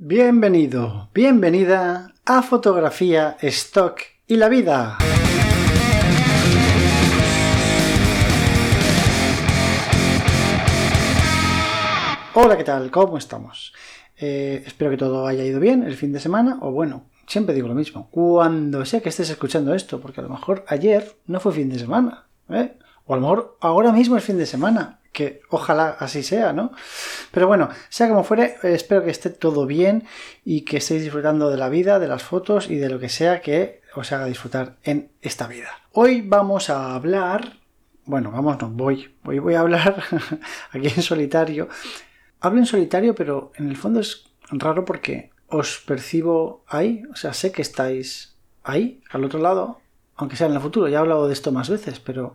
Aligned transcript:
Bienvenido, 0.00 1.08
bienvenida 1.12 2.14
a 2.24 2.42
Fotografía, 2.42 3.36
Stock 3.42 4.00
y 4.28 4.36
la 4.36 4.48
Vida. 4.48 4.96
Hola, 12.32 12.56
¿qué 12.56 12.62
tal? 12.62 12.92
¿Cómo 12.92 13.18
estamos? 13.18 13.74
Eh, 14.16 14.62
espero 14.64 14.92
que 14.92 14.96
todo 14.96 15.26
haya 15.26 15.42
ido 15.44 15.58
bien 15.58 15.82
el 15.82 15.96
fin 15.96 16.12
de 16.12 16.20
semana, 16.20 16.58
o 16.62 16.70
bueno, 16.70 17.06
siempre 17.26 17.56
digo 17.56 17.66
lo 17.66 17.74
mismo, 17.74 18.08
cuando 18.12 18.84
sea 18.84 19.00
que 19.00 19.08
estés 19.08 19.30
escuchando 19.30 19.74
esto, 19.74 20.00
porque 20.00 20.20
a 20.20 20.22
lo 20.22 20.30
mejor 20.30 20.64
ayer 20.68 21.16
no 21.26 21.40
fue 21.40 21.52
fin 21.52 21.70
de 21.70 21.78
semana, 21.80 22.28
¿eh? 22.50 22.78
o 23.04 23.14
a 23.14 23.16
lo 23.16 23.22
mejor 23.22 23.56
ahora 23.60 23.90
mismo 23.90 24.16
es 24.16 24.22
fin 24.22 24.38
de 24.38 24.46
semana, 24.46 24.97
que 25.12 25.40
ojalá 25.50 25.96
así 25.98 26.22
sea, 26.22 26.52
¿no? 26.52 26.72
Pero 27.30 27.46
bueno, 27.46 27.68
sea 27.88 28.08
como 28.08 28.24
fuere, 28.24 28.56
espero 28.62 29.04
que 29.04 29.10
esté 29.10 29.30
todo 29.30 29.66
bien 29.66 30.04
y 30.44 30.62
que 30.62 30.78
estéis 30.78 31.02
disfrutando 31.02 31.50
de 31.50 31.56
la 31.56 31.68
vida, 31.68 31.98
de 31.98 32.08
las 32.08 32.22
fotos 32.22 32.70
y 32.70 32.76
de 32.76 32.88
lo 32.88 32.98
que 32.98 33.08
sea 33.08 33.40
que 33.40 33.80
os 33.94 34.12
haga 34.12 34.26
disfrutar 34.26 34.76
en 34.84 35.10
esta 35.22 35.46
vida. 35.46 35.68
Hoy 35.92 36.22
vamos 36.22 36.70
a 36.70 36.94
hablar, 36.94 37.54
bueno, 38.04 38.30
vamos, 38.30 38.60
no, 38.60 38.70
voy, 38.70 39.14
voy, 39.24 39.38
voy 39.38 39.54
a 39.54 39.60
hablar 39.60 40.04
aquí 40.72 40.88
en 40.88 41.02
solitario. 41.02 41.68
Hablo 42.40 42.60
en 42.60 42.66
solitario, 42.66 43.14
pero 43.14 43.52
en 43.56 43.68
el 43.68 43.76
fondo 43.76 44.00
es 44.00 44.26
raro 44.50 44.84
porque 44.84 45.30
os 45.48 45.82
percibo 45.86 46.62
ahí, 46.68 47.02
o 47.10 47.16
sea, 47.16 47.32
sé 47.32 47.50
que 47.50 47.62
estáis 47.62 48.36
ahí, 48.62 49.02
al 49.10 49.24
otro 49.24 49.40
lado, 49.40 49.80
aunque 50.16 50.36
sea 50.36 50.46
en 50.46 50.52
el 50.52 50.60
futuro, 50.60 50.88
ya 50.88 50.98
he 50.98 51.00
hablado 51.00 51.26
de 51.26 51.32
esto 51.32 51.52
más 51.52 51.70
veces, 51.70 52.00
pero 52.00 52.34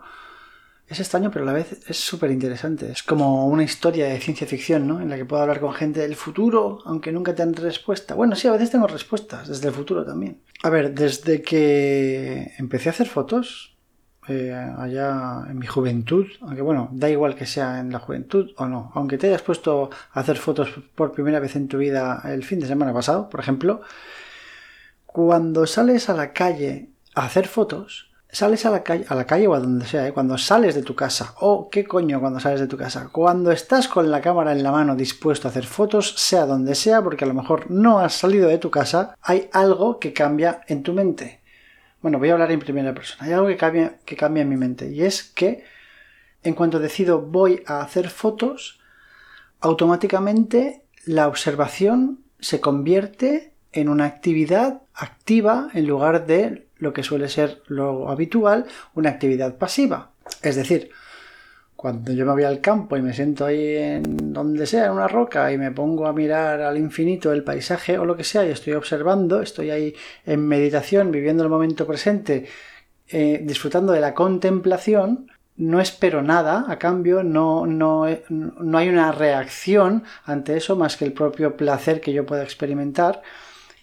es 0.87 0.99
extraño, 0.99 1.31
pero 1.31 1.43
a 1.43 1.47
la 1.47 1.53
vez 1.53 1.89
es 1.89 1.97
súper 1.97 2.31
interesante. 2.31 2.91
Es 2.91 3.03
como 3.03 3.47
una 3.47 3.63
historia 3.63 4.07
de 4.07 4.19
ciencia 4.19 4.45
ficción, 4.45 4.87
¿no? 4.87 5.01
En 5.01 5.09
la 5.09 5.15
que 5.15 5.25
puedo 5.25 5.41
hablar 5.41 5.59
con 5.59 5.73
gente 5.73 6.01
del 6.01 6.15
futuro, 6.15 6.79
aunque 6.85 7.11
nunca 7.11 7.33
tengan 7.33 7.55
respuesta. 7.55 8.15
Bueno, 8.15 8.35
sí, 8.35 8.47
a 8.47 8.51
veces 8.51 8.71
tengo 8.71 8.87
respuestas, 8.87 9.47
desde 9.47 9.69
el 9.69 9.73
futuro 9.73 10.05
también. 10.05 10.41
A 10.61 10.69
ver, 10.69 10.93
desde 10.93 11.41
que 11.41 12.53
empecé 12.57 12.89
a 12.89 12.91
hacer 12.91 13.07
fotos, 13.07 13.73
eh, 14.27 14.53
allá 14.53 15.43
en 15.49 15.59
mi 15.59 15.67
juventud, 15.67 16.27
aunque 16.41 16.61
bueno, 16.61 16.89
da 16.93 17.09
igual 17.09 17.35
que 17.35 17.45
sea 17.45 17.79
en 17.79 17.91
la 17.91 17.99
juventud 17.99 18.51
o 18.55 18.67
no, 18.67 18.89
aunque 18.95 19.17
te 19.17 19.27
hayas 19.27 19.41
puesto 19.41 19.89
a 20.13 20.19
hacer 20.21 20.37
fotos 20.37 20.69
por 20.95 21.11
primera 21.11 21.41
vez 21.41 21.57
en 21.57 21.67
tu 21.67 21.77
vida 21.77 22.21
el 22.23 22.45
fin 22.45 22.59
de 22.61 22.67
semana 22.67 22.93
pasado, 22.93 23.29
por 23.29 23.41
ejemplo, 23.41 23.81
cuando 25.05 25.67
sales 25.67 26.09
a 26.09 26.13
la 26.13 26.31
calle 26.31 26.89
a 27.15 27.25
hacer 27.25 27.47
fotos, 27.47 28.12
sales 28.33 28.65
a 28.65 28.71
la 28.71 28.83
calle, 28.83 29.05
a 29.07 29.15
la 29.15 29.25
calle 29.25 29.47
o 29.47 29.53
a 29.53 29.59
donde 29.59 29.85
sea, 29.85 30.07
¿eh? 30.07 30.11
cuando 30.11 30.37
sales 30.37 30.73
de 30.73 30.81
tu 30.81 30.95
casa, 30.95 31.35
o 31.39 31.69
qué 31.69 31.85
coño 31.85 32.19
cuando 32.19 32.39
sales 32.39 32.59
de 32.59 32.67
tu 32.67 32.75
casa, 32.75 33.09
cuando 33.11 33.51
estás 33.51 33.87
con 33.87 34.09
la 34.09 34.21
cámara 34.21 34.51
en 34.51 34.63
la 34.63 34.71
mano 34.71 34.95
dispuesto 34.95 35.47
a 35.47 35.51
hacer 35.51 35.65
fotos, 35.65 36.15
sea 36.17 36.45
donde 36.45 36.73
sea, 36.73 37.01
porque 37.03 37.25
a 37.25 37.27
lo 37.27 37.35
mejor 37.35 37.69
no 37.69 37.99
has 37.99 38.15
salido 38.15 38.49
de 38.49 38.57
tu 38.57 38.71
casa, 38.71 39.15
hay 39.21 39.49
algo 39.53 39.99
que 39.99 40.13
cambia 40.13 40.61
en 40.67 40.81
tu 40.81 40.93
mente. 40.93 41.41
Bueno, 42.01 42.17
voy 42.17 42.29
a 42.29 42.33
hablar 42.33 42.51
en 42.51 42.59
primera 42.59 42.93
persona. 42.93 43.25
Hay 43.25 43.33
algo 43.33 43.47
que 43.47 43.55
cambia, 43.55 43.99
que 44.03 44.17
cambia 44.17 44.41
en 44.41 44.49
mi 44.49 44.57
mente, 44.57 44.91
y 44.91 45.03
es 45.03 45.23
que 45.23 45.63
en 46.41 46.55
cuanto 46.55 46.79
decido 46.79 47.21
voy 47.21 47.63
a 47.67 47.81
hacer 47.81 48.09
fotos, 48.09 48.79
automáticamente 49.61 50.83
la 51.05 51.27
observación 51.27 52.23
se 52.39 52.59
convierte 52.59 53.53
en 53.71 53.89
una 53.89 54.05
actividad 54.05 54.81
activa 54.93 55.69
en 55.73 55.87
lugar 55.87 56.25
de 56.25 56.67
lo 56.77 56.93
que 56.93 57.03
suele 57.03 57.29
ser 57.29 57.61
lo 57.67 58.09
habitual, 58.09 58.65
una 58.95 59.09
actividad 59.09 59.55
pasiva. 59.57 60.11
Es 60.41 60.55
decir, 60.55 60.91
cuando 61.75 62.13
yo 62.13 62.25
me 62.25 62.31
voy 62.31 62.43
al 62.43 62.61
campo 62.61 62.95
y 62.95 63.01
me 63.01 63.13
siento 63.13 63.45
ahí 63.45 63.75
en 63.75 64.31
donde 64.31 64.65
sea, 64.65 64.85
en 64.85 64.93
una 64.93 65.07
roca, 65.09 65.51
y 65.51 65.57
me 65.57 65.71
pongo 65.71 66.07
a 66.07 66.13
mirar 66.13 66.61
al 66.61 66.77
infinito 66.77 67.33
el 67.33 67.43
paisaje 67.43 67.97
o 67.97 68.05
lo 68.05 68.15
que 68.15 68.23
sea, 68.23 68.45
y 68.45 68.51
estoy 68.51 68.71
observando, 68.71 69.41
estoy 69.41 69.69
ahí 69.69 69.93
en 70.25 70.47
meditación, 70.47 71.11
viviendo 71.11 71.43
el 71.43 71.49
momento 71.49 71.85
presente, 71.85 72.45
eh, 73.09 73.41
disfrutando 73.43 73.91
de 73.91 73.99
la 73.99 74.13
contemplación, 74.13 75.27
no 75.57 75.81
espero 75.81 76.21
nada 76.21 76.65
a 76.69 76.79
cambio, 76.79 77.21
no, 77.21 77.67
no, 77.67 78.05
no 78.29 78.77
hay 78.77 78.87
una 78.87 79.11
reacción 79.11 80.03
ante 80.23 80.55
eso 80.55 80.77
más 80.77 80.95
que 80.95 81.03
el 81.03 81.11
propio 81.11 81.57
placer 81.57 81.99
que 81.99 82.13
yo 82.13 82.25
pueda 82.25 82.43
experimentar 82.43 83.21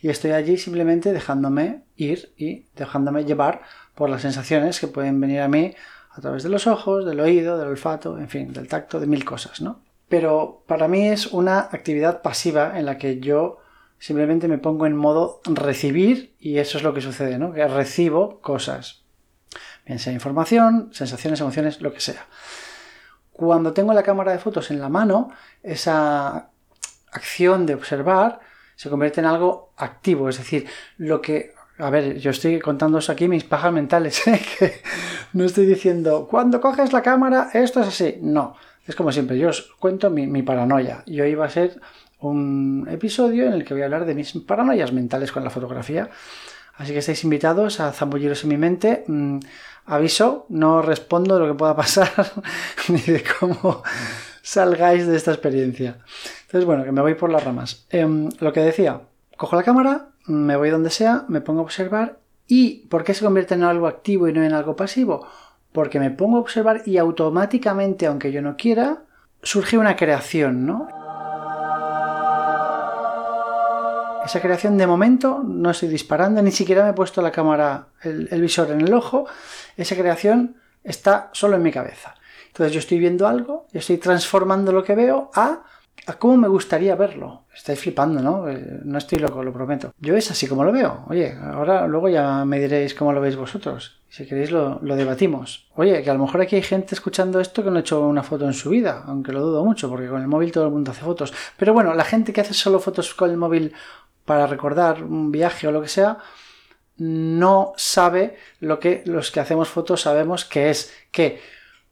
y 0.03 0.09
estoy 0.09 0.33
allí 0.33 0.57
simplemente 0.57 1.13
dejándome 1.13 1.83
ir 1.97 2.33
y 2.37 2.67
dejándome 2.77 3.25
llevar 3.25 3.63
por 3.95 4.09
las 4.09 4.23
sensaciones 4.23 4.81
que 4.81 4.89
pueden 4.89 5.21
venir 5.21 5.41
a 5.41 5.49
mí 5.49 5.75
a 6.13 6.21
través 6.21 6.43
de 6.43 6.49
los 6.49 6.67
ojos, 6.67 7.05
del 7.07 7.21
oído, 7.21 7.59
del 7.59 7.69
olfato, 7.69 8.19
en 8.19 8.29
fin, 8.29 8.53
del 8.53 8.67
tacto, 8.67 8.99
de 8.99 9.07
mil 9.07 9.25
cosas, 9.25 9.61
¿no? 9.61 9.81
Pero 10.09 10.65
para 10.67 10.89
mí 10.89 11.09
es 11.09 11.29
una 11.29 11.61
actividad 11.61 12.23
pasiva 12.23 12.79
en 12.79 12.87
la 12.87 12.99
que 12.99 13.21
yo 13.21 13.59
simplemente 13.99 14.49
me 14.49 14.59
pongo 14.59 14.87
en 14.87 14.97
modo 14.97 15.41
recibir 15.45 16.35
y 16.41 16.59
eso 16.59 16.79
es 16.79 16.85
lo 16.85 16.95
que 16.95 17.01
sucede, 17.01 17.39
¿no? 17.39 17.53
Que 17.53 17.67
recibo 17.69 18.41
cosas. 18.41 19.03
Bien 19.87 19.99
sea 19.99 20.13
información, 20.13 20.91
sensaciones, 20.93 21.41
emociones, 21.41 21.81
lo 21.81 21.93
que 21.93 22.01
sea. 22.01 22.27
Cuando 23.33 23.73
tengo 23.73 23.93
la 23.93 24.03
cámara 24.03 24.33
de 24.33 24.39
fotos 24.39 24.71
en 24.71 24.81
la 24.81 24.89
mano, 24.89 25.31
esa 25.63 26.51
acción 27.13 27.67
de 27.67 27.75
observar 27.75 28.41
se 28.81 28.89
convierte 28.89 29.21
en 29.21 29.27
algo 29.27 29.75
activo, 29.77 30.31
es 30.31 30.39
decir, 30.39 30.67
lo 30.97 31.21
que... 31.21 31.53
A 31.77 31.91
ver, 31.91 32.17
yo 32.19 32.31
estoy 32.31 32.59
contándoos 32.61 33.11
aquí 33.11 33.29
mis 33.29 33.45
pajas 33.45 33.75
mentales, 33.75 34.27
¿eh? 34.27 34.41
que 34.59 34.73
no 35.35 35.45
estoy 35.45 35.67
diciendo, 35.67 36.27
cuando 36.27 36.63
coges 36.63 36.91
la 36.95 37.03
cámara, 37.03 37.51
esto 37.53 37.83
es 37.83 37.89
así. 37.89 38.17
No, 38.23 38.57
es 38.87 38.97
como 38.97 39.13
siempre, 39.13 39.39
yo 39.39 39.51
os 39.51 39.71
cuento 39.79 40.09
mi, 40.09 40.43
paranoia. 40.43 41.03
Y 41.05 41.21
hoy 41.21 41.35
va 41.35 41.45
a 41.45 41.51
ser 41.51 41.79
un 42.21 42.89
episodio 42.91 43.49
en 43.49 43.53
el 43.53 43.67
que 43.67 43.75
voy 43.75 43.83
a 43.83 43.85
hablar 43.85 44.07
de 44.07 44.15
mis 44.15 44.33
paranoias 44.33 44.95
mentales 44.95 45.31
con 45.31 45.45
la 45.45 45.51
fotografía. 45.51 46.09
Así 46.79 46.93
que 46.95 47.01
estáis 47.01 47.23
invitados 47.25 47.81
a 47.81 47.93
zambulliros 47.93 48.45
en 48.45 48.49
mi 48.49 48.57
mente. 48.57 49.05
Mm, 49.07 49.41
aviso, 49.85 50.47
no 50.49 50.81
respondo 50.81 51.35
de 51.35 51.41
lo 51.41 51.53
que 51.53 51.59
pueda 51.59 51.77
pasar 51.85 52.11
ni 52.89 53.03
de 53.03 53.23
cómo 53.39 53.83
salgáis 54.41 55.07
de 55.07 55.19
esta 55.19 55.33
experiencia. 55.33 55.99
Entonces, 56.51 56.67
bueno, 56.67 56.83
que 56.83 56.91
me 56.91 57.01
voy 57.01 57.15
por 57.15 57.31
las 57.31 57.45
ramas. 57.45 57.87
Em, 57.91 58.29
lo 58.41 58.53
que 58.53 58.59
decía, 58.59 59.03
cojo 59.37 59.55
la 59.55 59.63
cámara, 59.63 60.09
me 60.27 60.57
voy 60.57 60.71
donde 60.71 60.91
sea, 60.91 61.25
me 61.29 61.41
pongo 61.41 61.61
a 61.61 61.63
observar 61.63 62.19
y 62.49 62.89
¿por 62.89 63.05
qué 63.05 63.15
se 63.15 63.25
convierte 63.25 63.55
en 63.55 63.63
algo 63.63 63.87
activo 63.87 64.27
y 64.27 64.33
no 64.33 64.43
en 64.43 64.53
algo 64.53 64.75
pasivo? 64.75 65.25
Porque 65.71 66.01
me 66.01 66.11
pongo 66.11 66.39
a 66.39 66.41
observar 66.41 66.83
y 66.87 66.99
automáticamente, 66.99 68.07
aunque 68.07 68.33
yo 68.33 68.43
no 68.43 68.57
quiera, 68.57 69.05
surge 69.45 69.79
una 69.79 69.95
creación, 69.95 70.67
¿no? 70.67 70.89
Esa 74.25 74.41
creación 74.41 74.77
de 74.77 74.89
momento 74.89 75.45
no 75.47 75.71
estoy 75.71 75.89
disparando, 75.89 76.43
ni 76.43 76.51
siquiera 76.51 76.83
me 76.83 76.91
he 76.91 76.95
puesto 76.95 77.23
la 77.23 77.31
cámara, 77.31 77.87
el, 78.03 78.27
el 78.29 78.41
visor 78.41 78.73
en 78.73 78.81
el 78.81 78.93
ojo. 78.93 79.27
Esa 79.77 79.95
creación 79.95 80.57
está 80.83 81.31
solo 81.33 81.55
en 81.55 81.63
mi 81.63 81.71
cabeza. 81.71 82.17
Entonces 82.49 82.73
yo 82.73 82.81
estoy 82.81 82.99
viendo 82.99 83.29
algo, 83.29 83.69
y 83.73 83.79
estoy 83.79 83.99
transformando 83.99 84.73
lo 84.73 84.83
que 84.83 84.97
veo 84.97 85.31
a 85.37 85.63
cómo 86.19 86.37
me 86.37 86.49
gustaría 86.49 86.95
verlo. 86.95 87.45
Estáis 87.55 87.81
flipando, 87.81 88.21
¿no? 88.21 88.49
Eh, 88.49 88.81
no 88.85 88.99
estoy 88.99 89.19
loco, 89.19 89.43
lo 89.43 89.53
prometo. 89.53 89.93
Yo 89.99 90.17
es 90.17 90.31
así 90.31 90.47
como 90.47 90.65
lo 90.65 90.73
veo. 90.73 91.05
Oye, 91.09 91.37
ahora 91.41 91.87
luego 91.87 92.09
ya 92.09 92.45
me 92.45 92.59
diréis 92.59 92.95
cómo 92.95 93.13
lo 93.13 93.21
veis 93.21 93.37
vosotros. 93.37 94.01
Si 94.09 94.27
queréis 94.27 94.51
lo, 94.51 94.79
debatimos. 94.81 95.69
Oye, 95.77 96.03
que 96.03 96.11
a 96.11 96.15
lo 96.15 96.21
mejor 96.21 96.41
aquí 96.41 96.57
hay 96.57 96.63
gente 96.63 96.95
escuchando 96.95 97.41
esto 97.41 97.63
que 97.63 97.71
no 97.71 97.77
ha 97.77 97.81
hecho 97.81 98.01
una 98.07 98.23
foto 98.23 98.47
en 98.47 98.55
su 98.55 98.71
vida, 98.71 99.05
aunque 99.07 99.33
lo 99.33 99.41
dudo 99.41 99.65
mucho, 99.65 99.89
porque 99.89 100.09
con 100.09 100.21
el 100.21 100.29
móvil 100.29 100.53
todo 100.53 100.65
el 100.65 100.73
mundo 100.73 100.91
hace 100.91 101.03
fotos. 101.03 101.33
Pero 101.57 101.73
bueno, 101.75 101.95
la 101.95 102.05
gente 102.05 102.33
que 102.33 102.41
hace 102.41 102.55
solo 102.55 102.81
fotos 102.81 103.15
con 103.15 103.31
el 103.31 103.37
móvil 103.37 103.73
para 104.25 104.47
recordar 104.47 105.03
un 105.05 105.31
viaje 105.31 105.69
o 105.69 105.73
lo 105.73 105.83
que 105.83 105.89
sea, 105.89 106.19
no 107.01 107.73
sabe 107.77 108.37
lo 108.61 108.79
que 108.79 109.03
los 109.07 109.31
que 109.31 109.41
hacemos 109.41 109.69
fotos 109.69 110.03
sabemos 110.03 110.45
que 110.45 110.71
es 110.71 110.93
que 111.11 111.41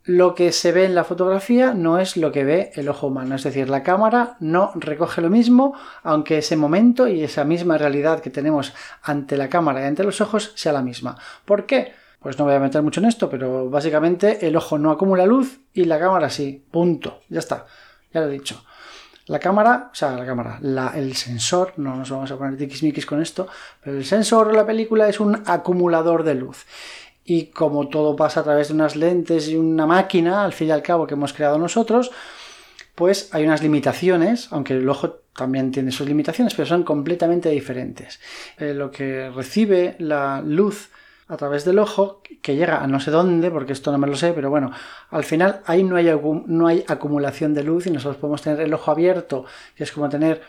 lo 0.08 0.34
que 0.34 0.52
se 0.52 0.72
ve 0.72 0.86
en 0.86 0.94
la 0.94 1.04
fotografía 1.04 1.74
no 1.74 1.98
es 1.98 2.16
lo 2.16 2.32
que 2.32 2.42
ve 2.42 2.70
el 2.76 2.88
ojo 2.88 3.08
humano. 3.08 3.34
Es 3.34 3.42
decir, 3.42 3.68
la 3.68 3.82
cámara 3.82 4.38
no 4.40 4.72
recoge 4.74 5.20
lo 5.20 5.28
mismo, 5.28 5.74
aunque 6.02 6.38
ese 6.38 6.56
momento 6.56 7.06
y 7.08 7.22
esa 7.22 7.44
misma 7.44 7.76
realidad 7.76 8.20
que 8.20 8.30
tenemos 8.30 8.72
ante 9.02 9.36
la 9.36 9.50
cámara 9.50 9.82
y 9.82 9.84
ante 9.84 10.04
los 10.04 10.22
ojos 10.22 10.52
sea 10.54 10.72
la 10.72 10.80
misma. 10.80 11.18
¿Por 11.44 11.66
qué? 11.66 11.92
Pues 12.20 12.38
no 12.38 12.46
voy 12.46 12.54
a 12.54 12.58
meter 12.58 12.80
mucho 12.80 13.00
en 13.00 13.06
esto, 13.06 13.28
pero 13.28 13.68
básicamente 13.68 14.46
el 14.46 14.56
ojo 14.56 14.78
no 14.78 14.90
acumula 14.90 15.26
luz 15.26 15.60
y 15.74 15.84
la 15.84 15.98
cámara 15.98 16.30
sí. 16.30 16.64
Punto. 16.70 17.20
Ya 17.28 17.40
está. 17.40 17.66
Ya 18.10 18.22
lo 18.22 18.28
he 18.28 18.32
dicho. 18.32 18.64
La 19.26 19.38
cámara, 19.38 19.90
o 19.92 19.94
sea, 19.94 20.12
la 20.12 20.24
cámara, 20.24 20.58
el 20.94 21.16
sensor, 21.16 21.74
no 21.76 21.96
nos 21.96 22.08
vamos 22.08 22.30
a 22.30 22.38
poner 22.38 22.56
tiquismiquis 22.56 23.04
con 23.04 23.20
esto, 23.20 23.46
pero 23.84 23.98
el 23.98 24.06
sensor 24.06 24.48
o 24.48 24.52
la 24.52 24.64
película 24.64 25.06
es 25.06 25.20
un 25.20 25.42
acumulador 25.44 26.22
de 26.24 26.34
luz 26.34 26.64
y 27.28 27.48
como 27.48 27.88
todo 27.88 28.16
pasa 28.16 28.40
a 28.40 28.42
través 28.42 28.68
de 28.68 28.74
unas 28.74 28.96
lentes 28.96 29.48
y 29.48 29.56
una 29.56 29.86
máquina, 29.86 30.44
al 30.44 30.54
fin 30.54 30.68
y 30.68 30.70
al 30.70 30.82
cabo, 30.82 31.06
que 31.06 31.12
hemos 31.12 31.34
creado 31.34 31.58
nosotros, 31.58 32.10
pues 32.94 33.28
hay 33.34 33.44
unas 33.44 33.62
limitaciones, 33.62 34.48
aunque 34.50 34.72
el 34.72 34.88
ojo 34.88 35.20
también 35.36 35.70
tiene 35.70 35.92
sus 35.92 36.08
limitaciones, 36.08 36.54
pero 36.54 36.64
son 36.64 36.84
completamente 36.84 37.50
diferentes. 37.50 38.18
Eh, 38.56 38.72
lo 38.72 38.90
que 38.90 39.28
recibe 39.28 39.94
la 39.98 40.40
luz 40.40 40.88
a 41.28 41.36
través 41.36 41.66
del 41.66 41.78
ojo, 41.78 42.22
que 42.40 42.56
llega 42.56 42.82
a 42.82 42.86
no 42.86 42.98
sé 42.98 43.10
dónde, 43.10 43.50
porque 43.50 43.74
esto 43.74 43.92
no 43.92 43.98
me 43.98 44.06
lo 44.06 44.16
sé, 44.16 44.32
pero 44.32 44.48
bueno, 44.48 44.72
al 45.10 45.24
final 45.24 45.60
ahí 45.66 45.84
no 45.84 45.96
hay, 45.96 46.10
no 46.46 46.66
hay 46.66 46.82
acumulación 46.88 47.52
de 47.52 47.62
luz 47.62 47.86
y 47.86 47.90
nosotros 47.90 48.16
podemos 48.16 48.40
tener 48.40 48.60
el 48.60 48.72
ojo 48.72 48.90
abierto, 48.90 49.44
que 49.76 49.84
es 49.84 49.92
como 49.92 50.08
tener 50.08 50.40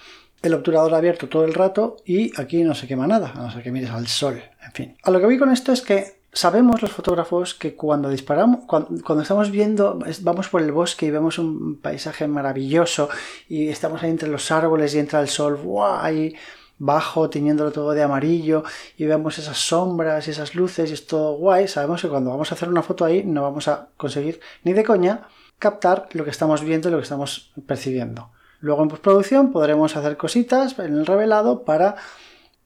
el 0.41 0.53
obturador 0.53 0.95
abierto 0.95 1.27
todo 1.27 1.43
el 1.43 1.53
rato 1.53 1.97
y 2.05 2.31
aquí 2.39 2.63
no 2.63 2.73
se 2.73 2.87
quema 2.87 3.05
nada, 3.05 3.33
a 3.35 3.41
no 3.41 3.51
ser 3.51 3.63
que 3.63 3.71
mires 3.73 3.89
al 3.89 4.07
sol, 4.07 4.41
en 4.65 4.71
fin. 4.71 4.97
A 5.03 5.11
lo 5.11 5.19
que 5.19 5.25
voy 5.25 5.37
con 5.37 5.51
esto 5.51 5.73
es 5.73 5.81
que 5.81 6.18
sabemos 6.31 6.81
los 6.81 6.91
fotógrafos 6.91 7.53
que 7.53 7.75
cuando 7.75 8.09
disparamos, 8.09 8.65
cuando, 8.65 9.21
estamos 9.21 9.51
viendo, 9.51 9.99
vamos 10.21 10.49
por 10.49 10.61
el 10.61 10.71
bosque 10.71 11.07
y 11.07 11.11
vemos 11.11 11.39
un 11.39 11.79
paisaje 11.81 12.27
maravilloso 12.27 13.09
y 13.47 13.69
estamos 13.69 14.03
ahí 14.03 14.11
entre 14.11 14.29
los 14.29 14.51
árboles 14.51 14.93
y 14.93 14.99
entra 14.99 15.21
el 15.21 15.27
sol, 15.27 15.59
ahí 15.99 16.35
bajo, 16.77 17.29
tiñéndolo 17.29 17.71
todo 17.71 17.91
de 17.91 18.03
amarillo 18.03 18.63
y 18.97 19.05
vemos 19.05 19.37
esas 19.37 19.57
sombras 19.57 20.27
y 20.27 20.31
esas 20.31 20.55
luces 20.55 20.89
y 20.89 20.93
es 20.93 21.07
todo 21.07 21.33
guay, 21.33 21.67
sabemos 21.67 22.01
que 22.01 22.07
cuando 22.07 22.29
vamos 22.29 22.51
a 22.51 22.55
hacer 22.55 22.69
una 22.69 22.81
foto 22.81 23.05
ahí 23.05 23.23
no 23.23 23.41
vamos 23.41 23.67
a 23.67 23.89
conseguir 23.97 24.39
ni 24.63 24.73
de 24.73 24.83
coña 24.83 25.27
captar 25.57 26.07
lo 26.13 26.23
que 26.23 26.29
estamos 26.29 26.63
viendo 26.63 26.87
y 26.87 26.91
lo 26.91 26.97
que 26.97 27.03
estamos 27.03 27.51
percibiendo. 27.67 28.31
Luego 28.61 28.83
en 28.83 28.89
postproducción 28.89 29.51
podremos 29.51 29.95
hacer 29.95 30.17
cositas 30.17 30.77
en 30.79 30.97
el 30.97 31.05
revelado 31.05 31.63
para 31.63 31.95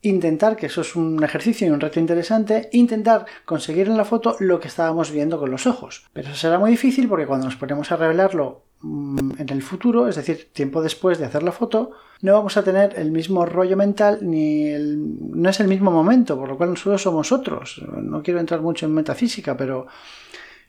intentar, 0.04 0.56
que 0.56 0.68
eso 0.68 0.82
es 0.82 0.96
un 0.96 1.24
ejercicio 1.24 1.66
y 1.68 1.72
un 1.72 1.80
reto 1.80 2.00
interesante, 2.00 2.70
intentar 2.74 3.26
conseguir 3.46 3.88
en 3.88 3.98
la 3.98 4.06
foto 4.06 4.36
lo 4.40 4.60
que 4.60 4.68
estábamos 4.68 5.12
viendo 5.12 5.40
con 5.40 5.50
los 5.50 5.66
ojos. 5.66 6.06
Pero 6.14 6.30
eso 6.30 6.38
será 6.38 6.60
muy 6.60 6.72
difícil 6.72 7.08
porque 7.08 7.26
cuando 7.26 7.46
nos 7.46 7.56
ponemos 7.56 7.92
a 7.92 7.96
revelarlo 7.96 8.64
mm, 8.82 9.32
en 9.40 9.50
el 9.50 9.62
futuro, 9.62 10.08
es 10.08 10.16
decir, 10.16 10.50
tiempo 10.54 10.82
después 10.82 11.18
de 11.18 11.26
hacer 11.26 11.42
la 11.42 11.52
foto, 11.52 11.92
no 12.22 12.34
vamos 12.34 12.56
a 12.58 12.64
tener 12.64 12.98
el 12.98 13.12
mismo 13.12 13.46
rollo 13.46 13.76
mental 13.78 14.20
ni 14.22 14.72
no 14.74 15.50
es 15.50 15.60
el 15.60 15.68
mismo 15.68 15.92
momento, 15.92 16.38
por 16.38 16.50
lo 16.50 16.58
cual 16.58 16.72
nosotros 16.72 17.02
somos 17.02 17.32
otros. 17.32 17.82
No 18.02 18.22
quiero 18.22 18.40
entrar 18.40 18.62
mucho 18.62 18.86
en 18.86 18.94
metafísica, 18.94 19.58
pero 19.58 19.88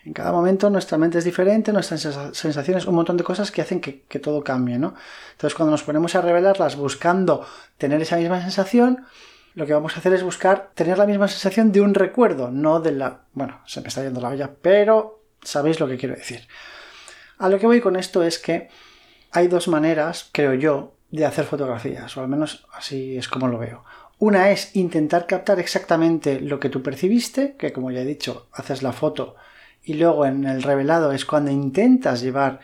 en 0.05 0.13
cada 0.13 0.33
momento 0.33 0.69
nuestra 0.69 0.99
mente 0.99 1.19
es 1.19 1.25
diferente, 1.25 1.73
nuestras 1.73 2.03
sensaciones, 2.33 2.87
un 2.87 2.95
montón 2.95 3.17
de 3.17 3.25
cosas 3.25 3.51
que 3.51 3.63
hacen 3.63 3.81
que, 3.81 4.19
todo 4.19 4.45
cambie, 4.45 4.79
¿no? 4.79 4.95
Entonces 5.33 5.55
cuando 5.55 5.71
nos 5.71 5.83
ponemos 5.83 6.15
a 6.15 6.21
revelarlas 6.21 6.77
buscando 6.77 7.47
tener 7.79 8.03
esa 8.03 8.17
misma 8.17 8.43
sensación, 8.43 9.07
lo 9.55 9.67
que 9.67 9.73
vamos 9.73 9.97
a 9.97 10.01
hacer 10.01 10.13
es 10.13 10.23
buscar 10.23 10.71
tener 10.75 10.99
la 10.99 11.07
misma 11.07 11.29
sensación 11.29 11.73
de 11.73 11.81
un 11.81 11.95
recuerdo, 11.95 12.51
no 12.51 12.81
de 12.81 12.93
la... 12.93 13.21
Bueno, 13.33 13.61
se 13.67 13.81
me 13.81 13.89
está 13.89 14.03
yendo 14.03 14.21
la 14.21 14.29
olla, 14.29 14.51
pero 14.61 15.23
sabéis 15.43 15.81
lo 15.81 15.89
que 15.89 15.97
quiero 15.97 16.15
decir. 16.15 16.47
A 17.39 17.49
lo 17.49 17.59
que 17.59 17.67
voy 17.67 17.81
con 17.81 17.97
esto 17.97 18.23
es 18.23 18.39
que 18.39 18.69
hay 19.31 19.49
dos 19.49 19.69
maneras, 19.69 20.29
creo 20.33 20.53
yo, 20.53 20.95
de 21.11 21.25
hacer 21.25 21.47
fotografías, 21.47 22.15
o 22.17 22.21
al 22.21 22.29
menos 22.29 22.67
así 22.75 23.17
es 23.17 23.29
como 23.29 23.49
lo 23.49 23.59
veo. 23.59 23.85
Una 24.19 24.51
es 24.51 24.77
intentar 24.77 25.27
captar 25.27 25.61
exactamente 25.61 26.41
lo 26.41 26.61
que 26.61 26.69
tú 26.69 26.83
percibiste, 26.83 27.57
que 27.57 27.73
como 27.73 27.91
ya 27.91 28.01
he 28.01 28.05
dicho, 28.05 28.49
haces 28.53 28.83
la 28.83 28.93
foto 28.93 29.37
y 29.85 29.95
luego 29.95 30.27
en 30.27 30.45
el 30.45 30.63
revelado 30.63 31.13
es 31.13 31.25
cuando 31.25 31.51
intentas 31.51 32.21
llevar 32.21 32.61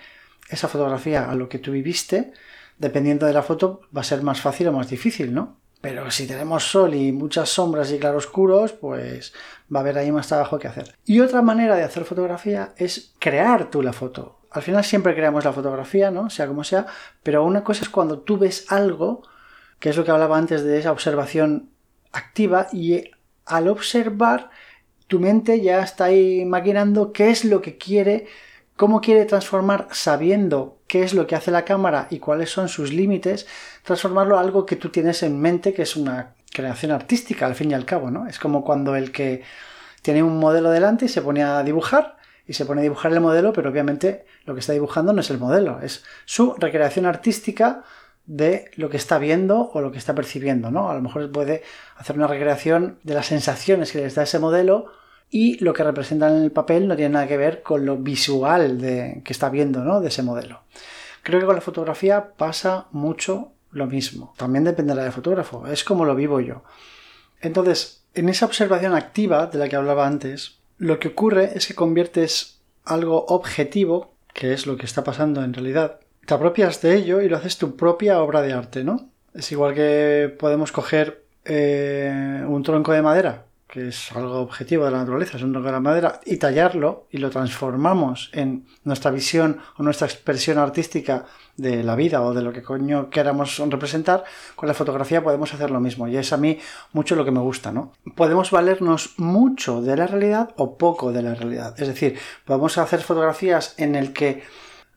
esa 0.49 0.69
fotografía 0.69 1.31
a 1.31 1.35
lo 1.35 1.49
que 1.49 1.59
tú 1.59 1.73
viviste, 1.73 2.33
dependiendo 2.79 3.27
de 3.27 3.33
la 3.33 3.43
foto 3.43 3.83
va 3.97 4.01
a 4.01 4.05
ser 4.05 4.23
más 4.23 4.41
fácil 4.41 4.69
o 4.69 4.73
más 4.73 4.89
difícil, 4.89 5.33
¿no? 5.33 5.61
Pero 5.81 6.11
si 6.11 6.27
tenemos 6.27 6.65
sol 6.71 6.95
y 6.95 7.11
muchas 7.11 7.49
sombras 7.49 7.91
y 7.91 7.99
claroscuros, 7.99 8.73
pues 8.73 9.33
va 9.75 9.81
a 9.81 9.83
haber 9.83 9.97
ahí 9.97 10.13
más 10.13 10.29
trabajo 10.29 10.59
que 10.59 10.69
hacer. 10.69 10.95
Y 11.07 11.21
otra 11.21 11.41
manera 11.41 11.75
de 11.75 11.85
hacer 11.85 12.05
fotografía 12.05 12.75
es 12.77 13.15
crear 13.19 13.71
tú 13.71 13.83
la 13.83 13.95
foto. 13.95 14.41
Al 14.51 14.63
final 14.63 14.85
siempre 14.85 15.15
creamos 15.15 15.45
la 15.45 15.53
fotografía, 15.53 16.11
¿no? 16.11 16.29
Sea 16.29 16.47
como 16.47 16.65
sea, 16.65 16.87
pero 17.23 17.45
una 17.45 17.65
cosa 17.65 17.83
es 17.83 17.89
cuando 17.89 18.19
tú 18.19 18.37
ves 18.37 18.71
algo, 18.71 19.23
que 19.79 19.89
es 19.91 19.97
lo 19.97 20.05
que 20.05 20.11
hablaba 20.11 20.37
antes 20.37 20.65
de 20.65 20.79
esa 20.79 20.93
observación 20.93 21.71
activa, 22.13 22.67
y 22.73 23.05
al 23.47 23.69
observar 23.69 24.51
tu 25.11 25.19
mente 25.19 25.61
ya 25.61 25.83
está 25.83 26.05
ahí 26.05 26.45
maquinando 26.45 27.13
qué 27.13 27.31
es 27.31 27.45
lo 27.45 27.61
que 27.61 27.77
quiere, 27.77 28.29
cómo 28.77 29.01
quiere 29.01 29.25
transformar, 29.25 29.89
sabiendo 29.91 30.79
qué 30.87 31.03
es 31.03 31.15
lo 31.15 31.27
que 31.27 31.35
hace 31.35 31.51
la 31.51 31.65
cámara 31.65 32.07
y 32.11 32.21
cuáles 32.21 32.51
son 32.51 32.69
sus 32.69 32.93
límites, 32.93 33.49
transformarlo 33.83 34.39
a 34.39 34.41
algo 34.41 34.65
que 34.65 34.77
tú 34.77 34.91
tienes 34.91 35.25
en 35.25 35.41
mente, 35.41 35.75
que 35.75 35.83
es 35.83 35.97
una 35.97 36.35
creación 36.53 36.93
artística, 36.93 37.45
al 37.45 37.57
fin 37.57 37.73
y 37.73 37.75
al 37.75 37.85
cabo, 37.85 38.13
¿no? 38.13 38.29
Es 38.29 38.39
como 38.39 38.65
cuando 38.65 38.95
el 38.95 39.11
que 39.11 39.43
tiene 40.01 40.23
un 40.23 40.39
modelo 40.39 40.71
delante 40.71 41.07
y 41.07 41.09
se 41.09 41.23
pone 41.23 41.43
a 41.43 41.65
dibujar, 41.65 42.17
y 42.47 42.53
se 42.53 42.65
pone 42.65 42.81
a 42.81 42.85
dibujar 42.85 43.13
el 43.13 43.21
modelo, 43.21 43.53
pero 43.53 43.69
obviamente 43.69 44.27
lo 44.45 44.55
que 44.55 44.61
está 44.61 44.73
dibujando 44.73 45.13
no 45.13 45.23
es 45.23 45.31
el 45.31 45.39
modelo, 45.39 45.81
es 45.83 46.05
su 46.25 46.55
recreación 46.55 47.05
artística 47.05 47.83
de 48.27 48.71
lo 48.77 48.91
que 48.91 48.97
está 48.97 49.19
viendo 49.19 49.73
o 49.75 49.81
lo 49.81 49.91
que 49.91 49.99
está 49.99 50.15
percibiendo, 50.15 50.71
¿no? 50.71 50.89
A 50.89 50.95
lo 50.95 51.03
mejor 51.03 51.33
puede 51.33 51.65
hacer 51.97 52.15
una 52.15 52.29
recreación 52.29 53.01
de 53.03 53.15
las 53.15 53.27
sensaciones 53.27 53.91
que 53.91 53.99
les 53.99 54.15
da 54.15 54.23
ese 54.23 54.39
modelo 54.39 55.00
y 55.31 55.63
lo 55.63 55.73
que 55.73 55.85
representan 55.85 56.37
en 56.37 56.43
el 56.43 56.51
papel 56.51 56.89
no 56.89 56.97
tiene 56.97 57.15
nada 57.15 57.29
que 57.29 57.37
ver 57.37 57.63
con 57.63 57.87
lo 57.87 57.97
visual 57.97 58.81
de, 58.81 59.23
que 59.25 59.33
está 59.33 59.49
viendo 59.49 59.85
¿no? 59.85 60.01
de 60.01 60.09
ese 60.09 60.25
modelo. 60.25 60.63
Creo 61.23 61.39
que 61.39 61.47
con 61.47 61.55
la 61.55 61.61
fotografía 61.61 62.33
pasa 62.37 62.89
mucho 62.91 63.53
lo 63.71 63.87
mismo. 63.87 64.35
También 64.37 64.65
dependerá 64.65 65.05
del 65.05 65.13
fotógrafo, 65.13 65.67
es 65.69 65.85
como 65.85 66.05
lo 66.05 66.17
vivo 66.17 66.41
yo. 66.41 66.65
Entonces, 67.41 68.05
en 68.15 68.29
esa 68.29 68.47
observación 68.47 68.95
activa 68.95 69.47
de 69.47 69.59
la 69.59 69.69
que 69.69 69.77
hablaba 69.77 70.07
antes, 70.07 70.59
lo 70.79 70.99
que 70.99 71.09
ocurre 71.09 71.53
es 71.55 71.69
que 71.69 71.75
conviertes 71.75 72.61
algo 72.85 73.25
objetivo, 73.27 74.15
que 74.35 74.53
es 74.53 74.67
lo 74.67 74.77
que 74.77 74.87
está 74.87 75.05
pasando 75.05 75.45
en 75.45 75.55
realidad, 75.55 76.01
te 76.27 76.35
apropias 76.35 76.83
de 76.83 76.97
ello 76.97 77.21
y 77.21 77.29
lo 77.29 77.37
haces 77.37 77.57
tu 77.57 77.77
propia 77.77 78.21
obra 78.21 78.43
de 78.43 78.53
arte, 78.53 78.83
¿no? 78.83 79.11
Es 79.33 79.53
igual 79.53 79.75
que 79.75 80.35
podemos 80.39 80.73
coger 80.73 81.25
eh, 81.45 82.45
un 82.47 82.63
tronco 82.63 82.93
de 82.93 83.03
madera 83.03 83.45
que 83.71 83.89
es 83.89 84.11
algo 84.13 84.41
objetivo 84.41 84.85
de 84.85 84.91
la 84.91 84.99
naturaleza, 84.99 85.37
es 85.37 85.45
un 85.45 85.53
tronco 85.53 85.69
de 85.69 85.73
la 85.73 85.81
madera, 85.81 86.21
y 86.27 86.39
tallarlo 86.39 87.07
y 87.11 87.19
lo 87.19 87.31
transformamos 87.31 88.31
en 88.33 88.67
nuestra 88.83 89.13
visión 89.13 89.61
o 89.77 89.83
nuestra 89.85 90.09
expresión 90.09 90.59
artística 90.59 91.27
de 91.57 91.85
la 91.85 91.95
vida 91.95 92.23
o 92.23 92.35
de 92.35 92.43
lo 92.43 92.53
que 92.53 92.63
coño 92.63 93.11
queramos 93.11 93.59
representar, 93.59 94.25
con 94.57 94.67
la 94.67 94.75
fotografía 94.75 95.23
podemos 95.23 95.55
hacer 95.55 95.71
lo 95.71 95.79
mismo. 95.79 96.09
Y 96.09 96.17
es 96.17 96.33
a 96.33 96.37
mí 96.37 96.59
mucho 96.93 97.15
lo 97.15 97.25
que 97.25 97.31
me 97.31 97.41
gusta, 97.41 97.71
¿no? 97.71 97.93
Podemos 98.17 98.51
valernos 98.51 99.15
mucho 99.19 99.83
de 99.83 99.97
la 99.97 100.07
realidad 100.07 100.53
o 100.57 100.77
poco 100.77 101.13
de 101.13 101.23
la 101.23 101.35
realidad. 101.35 101.75
Es 101.81 101.87
decir, 101.87 102.19
podemos 102.45 102.77
hacer 102.79 103.01
fotografías 103.03 103.75
en 103.77 103.95
el 103.95 104.13
que 104.13 104.43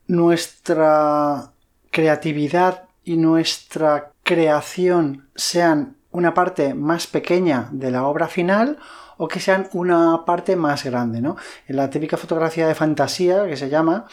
nuestra 0.08 1.52
creatividad 1.92 2.86
y 3.04 3.18
nuestra 3.18 4.12
creación 4.24 5.28
sean 5.36 5.98
una 6.14 6.34
parte 6.34 6.74
más 6.74 7.08
pequeña 7.08 7.68
de 7.72 7.92
la 7.92 8.06
obra 8.06 8.28
final 8.28 8.78
o 9.18 9.28
que 9.28 9.40
sean 9.40 9.68
una 9.74 10.26
parte 10.26 10.56
más 10.56 10.84
grande, 10.84 11.22
¿no? 11.22 11.36
En 11.68 11.76
la 11.76 11.90
típica 11.90 12.18
fotografía 12.18 12.68
de 12.68 12.76
fantasía 12.76 13.46
que 13.48 13.58
se 13.58 13.70
llama, 13.70 14.06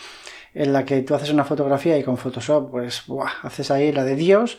en 0.55 0.73
la 0.73 0.85
que 0.85 1.03
tú 1.03 1.15
haces 1.15 1.31
una 1.31 1.45
fotografía 1.45 1.97
y 1.97 2.03
con 2.03 2.17
Photoshop, 2.17 2.71
pues, 2.71 3.05
haces 3.43 3.71
ahí 3.71 3.93
la 3.93 4.05
de 4.05 4.17
Dios. 4.17 4.59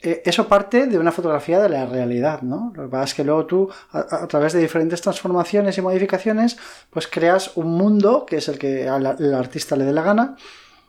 Eh, 0.00 0.22
eso 0.24 0.48
parte 0.48 0.86
de 0.86 0.98
una 0.98 1.12
fotografía 1.12 1.60
de 1.60 1.68
la 1.68 1.86
realidad, 1.86 2.42
¿no? 2.42 2.72
Lo 2.74 2.84
que 2.84 2.88
pasa 2.88 3.04
es 3.04 3.14
que 3.14 3.24
luego 3.24 3.46
tú, 3.46 3.70
a, 3.92 4.26
través 4.26 4.52
de 4.52 4.60
diferentes 4.60 5.00
transformaciones 5.00 5.78
y 5.78 5.82
modificaciones, 5.82 6.58
pues 6.90 7.06
creas 7.06 7.56
un 7.56 7.68
mundo 7.68 8.26
que 8.26 8.36
es 8.36 8.48
el 8.48 8.58
que 8.58 8.88
al, 8.88 9.06
artista 9.34 9.76
le 9.76 9.84
dé 9.84 9.92
la 9.92 10.02
gana, 10.02 10.36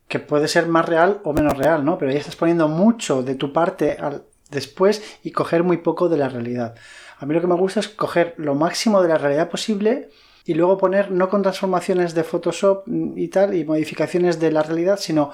que 0.08 0.20
puede 0.20 0.48
ser 0.48 0.68
más 0.68 0.88
real 0.88 1.22
o 1.24 1.34
menos 1.34 1.58
real, 1.58 1.86
¿no? 1.86 1.98
Pero 1.98 2.12
ahí 2.12 2.18
estás 2.18 2.36
poniendo 2.36 2.68
mucho 2.68 3.24
de 3.24 3.36
tu 3.36 3.54
parte 3.54 3.98
al, 4.00 4.24
después 4.54 5.04
y 5.24 5.32
coger 5.32 5.64
muy 5.64 5.78
poco 5.78 6.10
de 6.10 6.18
la 6.18 6.30
realidad. 6.30 6.76
A 7.18 7.26
mí 7.26 7.34
lo 7.34 7.42
que 7.42 7.48
me 7.48 7.56
gusta 7.56 7.80
es 7.80 7.90
coger 7.90 8.34
lo 8.38 8.56
máximo 8.56 9.02
de 9.02 9.10
la 9.10 9.18
realidad 9.18 9.50
posible 9.50 10.10
y 10.46 10.54
luego 10.54 10.78
poner 10.78 11.12
no 11.12 11.30
con 11.30 11.42
transformaciones 11.42 12.14
de 12.14 12.24
Photoshop 12.24 12.84
y 12.88 13.28
tal 13.30 13.56
y 13.56 13.66
modificaciones 13.66 14.40
de 14.40 14.52
la 14.52 14.64
realidad, 14.64 15.00
sino 15.00 15.32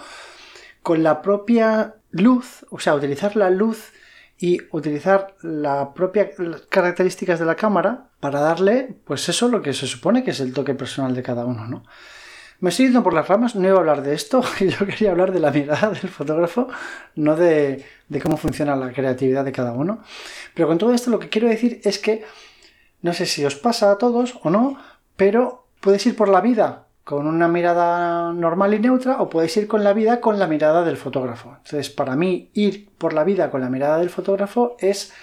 con 0.84 1.04
la 1.04 1.22
propia 1.22 1.96
luz, 2.12 2.66
o 2.70 2.80
sea, 2.80 2.96
utilizar 2.96 3.36
la 3.36 3.50
luz 3.50 3.92
y 4.38 4.62
utilizar 4.72 5.36
las 5.42 5.90
propias 5.90 6.30
características 6.70 7.40
de 7.40 7.46
la 7.46 7.56
cámara 7.56 8.10
para 8.20 8.40
darle, 8.40 8.96
pues 9.06 9.28
eso, 9.28 9.50
lo 9.50 9.62
que 9.62 9.74
se 9.74 9.86
supone 9.86 10.24
que 10.24 10.32
es 10.32 10.40
el 10.40 10.54
toque 10.54 10.76
personal 10.76 11.14
de 11.14 11.24
cada 11.24 11.46
uno, 11.46 11.68
¿no? 11.68 11.84
Me 12.62 12.72
estoy 12.72 12.88
yendo 12.88 13.04
por 13.04 13.14
las 13.14 13.28
ramas, 13.28 13.56
no 13.56 13.66
iba 13.66 13.78
a 13.78 13.80
hablar 13.80 14.02
de 14.02 14.14
esto, 14.14 14.42
yo 14.60 14.86
quería 14.86 15.12
hablar 15.12 15.32
de 15.32 15.40
la 15.40 15.52
mirada 15.52 15.90
del 15.90 16.10
fotógrafo, 16.10 16.68
no 17.16 17.36
de, 17.38 17.86
cómo 18.22 18.36
funciona 18.36 18.76
la 18.76 18.92
creatividad 18.92 19.46
de 19.46 19.54
cada 19.54 19.72
uno. 19.72 20.00
Pero 20.54 20.68
con 20.68 20.78
todo 20.78 20.94
esto 20.94 21.10
lo 21.10 21.20
que 21.20 21.30
quiero 21.30 21.48
decir 21.48 21.80
es 21.84 22.00
que, 22.00 22.26
no 23.02 23.14
sé 23.14 23.26
si 23.26 23.46
os 23.46 23.56
pasa 23.56 23.92
a 23.92 23.98
todos 23.98 24.40
o 24.44 24.50
no, 24.50 24.78
pero 25.16 25.68
puedes 25.80 26.06
ir 26.06 26.18
por 26.18 26.28
la 26.28 26.42
vida 26.42 26.88
con 27.06 27.28
una 27.28 27.48
mirada 27.48 28.34
normal 28.34 28.74
y 28.74 28.80
neutra 28.80 29.22
o 29.22 29.30
puedes 29.30 29.56
ir 29.56 29.68
con 29.68 29.84
la 29.84 29.94
vida 29.94 30.20
con 30.20 30.38
la 30.38 30.46
mirada 30.46 30.84
del 30.84 30.98
fotógrafo. 30.98 31.56
Entonces, 31.64 31.90
para 31.90 32.16
mí, 32.18 32.52
ir 32.54 32.90
por 32.98 33.14
la 33.14 33.24
vida 33.24 33.50
con 33.50 33.62
la 33.62 33.70
mirada 33.70 34.00
del 34.00 34.10
fotógrafo 34.10 34.76
es 34.80 35.14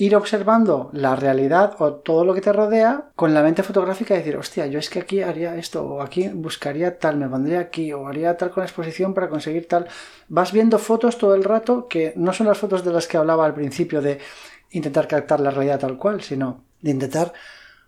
ir 0.00 0.16
observando 0.16 0.88
la 0.94 1.14
realidad 1.14 1.76
o 1.78 1.92
todo 1.92 2.24
lo 2.24 2.32
que 2.32 2.40
te 2.40 2.54
rodea 2.54 3.10
con 3.14 3.34
la 3.34 3.42
mente 3.42 3.62
fotográfica 3.62 4.14
y 4.14 4.18
decir, 4.18 4.34
hostia, 4.36 4.66
yo 4.66 4.78
es 4.78 4.88
que 4.88 5.00
aquí 5.00 5.20
haría 5.20 5.56
esto, 5.56 5.84
o 5.84 6.00
aquí 6.00 6.28
buscaría 6.28 6.98
tal, 6.98 7.18
me 7.18 7.28
pondría 7.28 7.60
aquí, 7.60 7.92
o 7.92 8.08
haría 8.08 8.34
tal 8.38 8.50
con 8.50 8.62
la 8.62 8.66
exposición 8.66 9.12
para 9.12 9.28
conseguir 9.28 9.68
tal. 9.68 9.86
Vas 10.28 10.52
viendo 10.52 10.78
fotos 10.78 11.18
todo 11.18 11.34
el 11.34 11.44
rato 11.44 11.86
que 11.86 12.14
no 12.16 12.32
son 12.32 12.46
las 12.46 12.56
fotos 12.56 12.82
de 12.82 12.92
las 12.94 13.06
que 13.06 13.18
hablaba 13.18 13.44
al 13.44 13.52
principio 13.52 14.00
de 14.00 14.18
intentar 14.70 15.06
captar 15.06 15.40
la 15.40 15.50
realidad 15.50 15.80
tal 15.80 15.98
cual, 15.98 16.22
sino 16.22 16.64
de 16.80 16.92
intentar 16.92 17.34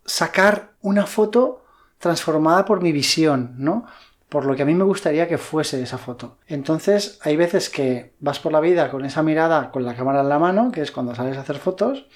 sacar 0.04 0.72
una 0.82 1.06
foto 1.06 1.64
transformada 1.98 2.66
por 2.66 2.82
mi 2.82 2.92
visión, 2.92 3.54
¿no? 3.56 3.86
Por 4.32 4.46
lo 4.46 4.56
que 4.56 4.62
a 4.62 4.64
mí 4.64 4.74
me 4.74 4.84
gustaría 4.84 5.28
que 5.28 5.36
fuese 5.36 5.82
esa 5.82 5.98
foto. 5.98 6.38
Entonces, 6.46 7.18
hay 7.20 7.36
veces 7.36 7.68
que 7.68 8.14
vas 8.18 8.40
por 8.40 8.50
la 8.50 8.60
vida 8.60 8.90
con 8.90 9.04
esa 9.04 9.22
mirada, 9.22 9.70
con 9.70 9.84
la 9.84 9.94
cámara 9.94 10.22
en 10.22 10.30
la 10.30 10.38
mano, 10.38 10.72
que 10.72 10.80
es 10.80 10.90
cuando 10.90 11.14
sales 11.14 11.36
a 11.36 11.42
hacer 11.42 11.58
fotos, 11.58 12.06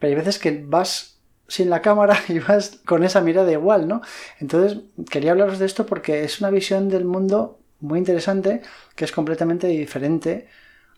pero 0.00 0.10
hay 0.10 0.16
veces 0.16 0.40
que 0.40 0.64
vas 0.66 1.20
sin 1.46 1.70
la 1.70 1.80
cámara 1.80 2.18
y 2.28 2.40
vas 2.40 2.80
con 2.84 3.04
esa 3.04 3.20
mirada 3.20 3.52
igual, 3.52 3.86
¿no? 3.86 4.02
Entonces, 4.40 4.80
quería 5.08 5.30
hablaros 5.30 5.60
de 5.60 5.66
esto 5.66 5.86
porque 5.86 6.24
es 6.24 6.40
una 6.40 6.50
visión 6.50 6.88
del 6.88 7.04
mundo 7.04 7.60
muy 7.78 8.00
interesante, 8.00 8.60
que 8.96 9.04
es 9.04 9.12
completamente 9.12 9.68
diferente 9.68 10.48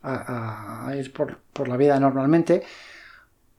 a, 0.02 0.90
ir 0.98 1.12
por, 1.12 1.40
por 1.52 1.68
la 1.68 1.76
vida 1.76 2.00
normalmente 2.00 2.62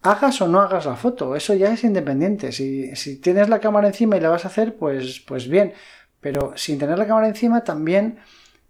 hagas 0.02 0.42
o 0.42 0.48
no 0.48 0.62
hagas 0.62 0.86
la 0.86 0.96
foto, 0.96 1.36
eso 1.36 1.54
ya 1.54 1.72
es 1.74 1.84
independiente. 1.84 2.52
Si, 2.52 2.96
si, 2.96 3.20
tienes 3.20 3.50
la 3.50 3.60
cámara 3.60 3.88
encima 3.88 4.18
y 4.18 4.22
la 4.22 4.30
vas 4.30 4.46
a 4.46 4.48
hacer, 4.48 4.78
pues, 4.78 5.20
pues 5.20 5.48
bien. 5.48 5.74
Pero 6.22 6.54
sin 6.56 6.80
tener 6.80 6.98
la 6.98 7.08
cámara 7.08 7.28
encima 7.28 7.64
también 7.64 8.20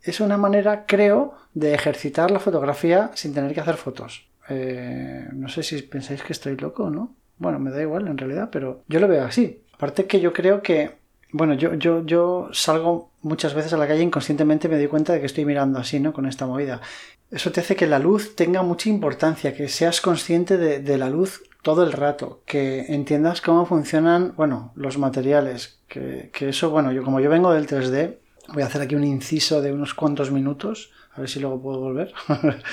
es 0.02 0.20
una 0.20 0.38
manera, 0.38 0.86
creo, 0.86 1.36
de 1.54 1.74
ejercitar 1.74 2.32
la 2.32 2.40
fotografía 2.40 3.12
sin 3.14 3.34
tener 3.34 3.54
que 3.54 3.62
hacer 3.62 3.76
fotos. 3.76 4.28
Eh, 4.50 5.28
no 5.34 5.50
sé 5.50 5.64
si 5.64 5.82
pensáis 5.82 6.24
que 6.24 6.34
estoy 6.34 6.56
loco 6.56 6.86
o 6.86 6.90
no. 6.90 7.16
Bueno, 7.38 7.60
me 7.60 7.72
da 7.72 7.82
igual 7.82 8.08
en 8.08 8.18
realidad, 8.18 8.50
pero 8.52 8.84
yo 8.88 9.00
lo 9.00 9.08
veo 9.08 9.26
así. 9.26 9.64
Aparte 9.74 10.06
que 10.06 10.20
yo 10.20 10.34
creo 10.34 10.62
que, 10.62 10.98
bueno, 11.32 11.54
yo, 11.54 11.74
yo, 11.76 12.06
yo 12.06 12.50
salgo 12.52 13.12
muchas 13.22 13.54
veces 13.54 13.74
a 13.74 13.78
la 13.78 13.88
calle 13.88 14.02
inconscientemente 14.02 14.70
me 14.70 14.78
doy 14.78 14.88
cuenta 14.88 15.14
de 15.14 15.20
que 15.20 15.26
estoy 15.26 15.46
mirando 15.46 15.80
así, 15.80 16.00
¿no? 16.00 16.14
Con 16.14 16.26
esta 16.26 16.48
movida. 16.48 16.82
Eso 17.30 17.52
te 17.52 17.60
hace 17.60 17.76
que 17.76 17.88
la 17.88 18.00
luz 18.00 18.36
tenga 18.36 18.64
mucha 18.64 18.90
importancia, 18.90 19.54
que 19.54 19.68
seas 19.68 20.00
consciente 20.00 20.58
de, 20.58 20.98
la 20.98 21.10
luz 21.10 21.44
todo 21.62 21.84
el 21.84 21.92
rato, 21.92 22.42
que 22.46 22.86
entiendas 22.94 23.42
cómo 23.42 23.66
funcionan, 23.66 24.34
bueno, 24.38 24.72
los 24.76 24.98
materiales, 24.98 25.77
que, 25.88 26.32
eso, 26.40 26.70
bueno, 26.70 26.92
yo 26.92 27.04
como 27.04 27.20
yo 27.20 27.30
vengo 27.30 27.52
del 27.52 27.68
3D, 27.68 28.18
voy 28.54 28.64
a 28.64 28.68
hacer 28.68 28.82
aquí 28.82 28.96
un 28.96 29.04
inciso 29.04 29.62
de 29.62 29.74
unos 29.74 29.94
cuantos 29.94 30.32
minutos, 30.32 30.92
a 31.14 31.22
ver 31.22 31.30
si 31.30 31.40
luego 31.40 31.62
puedo 31.62 31.80
volver. 31.80 32.14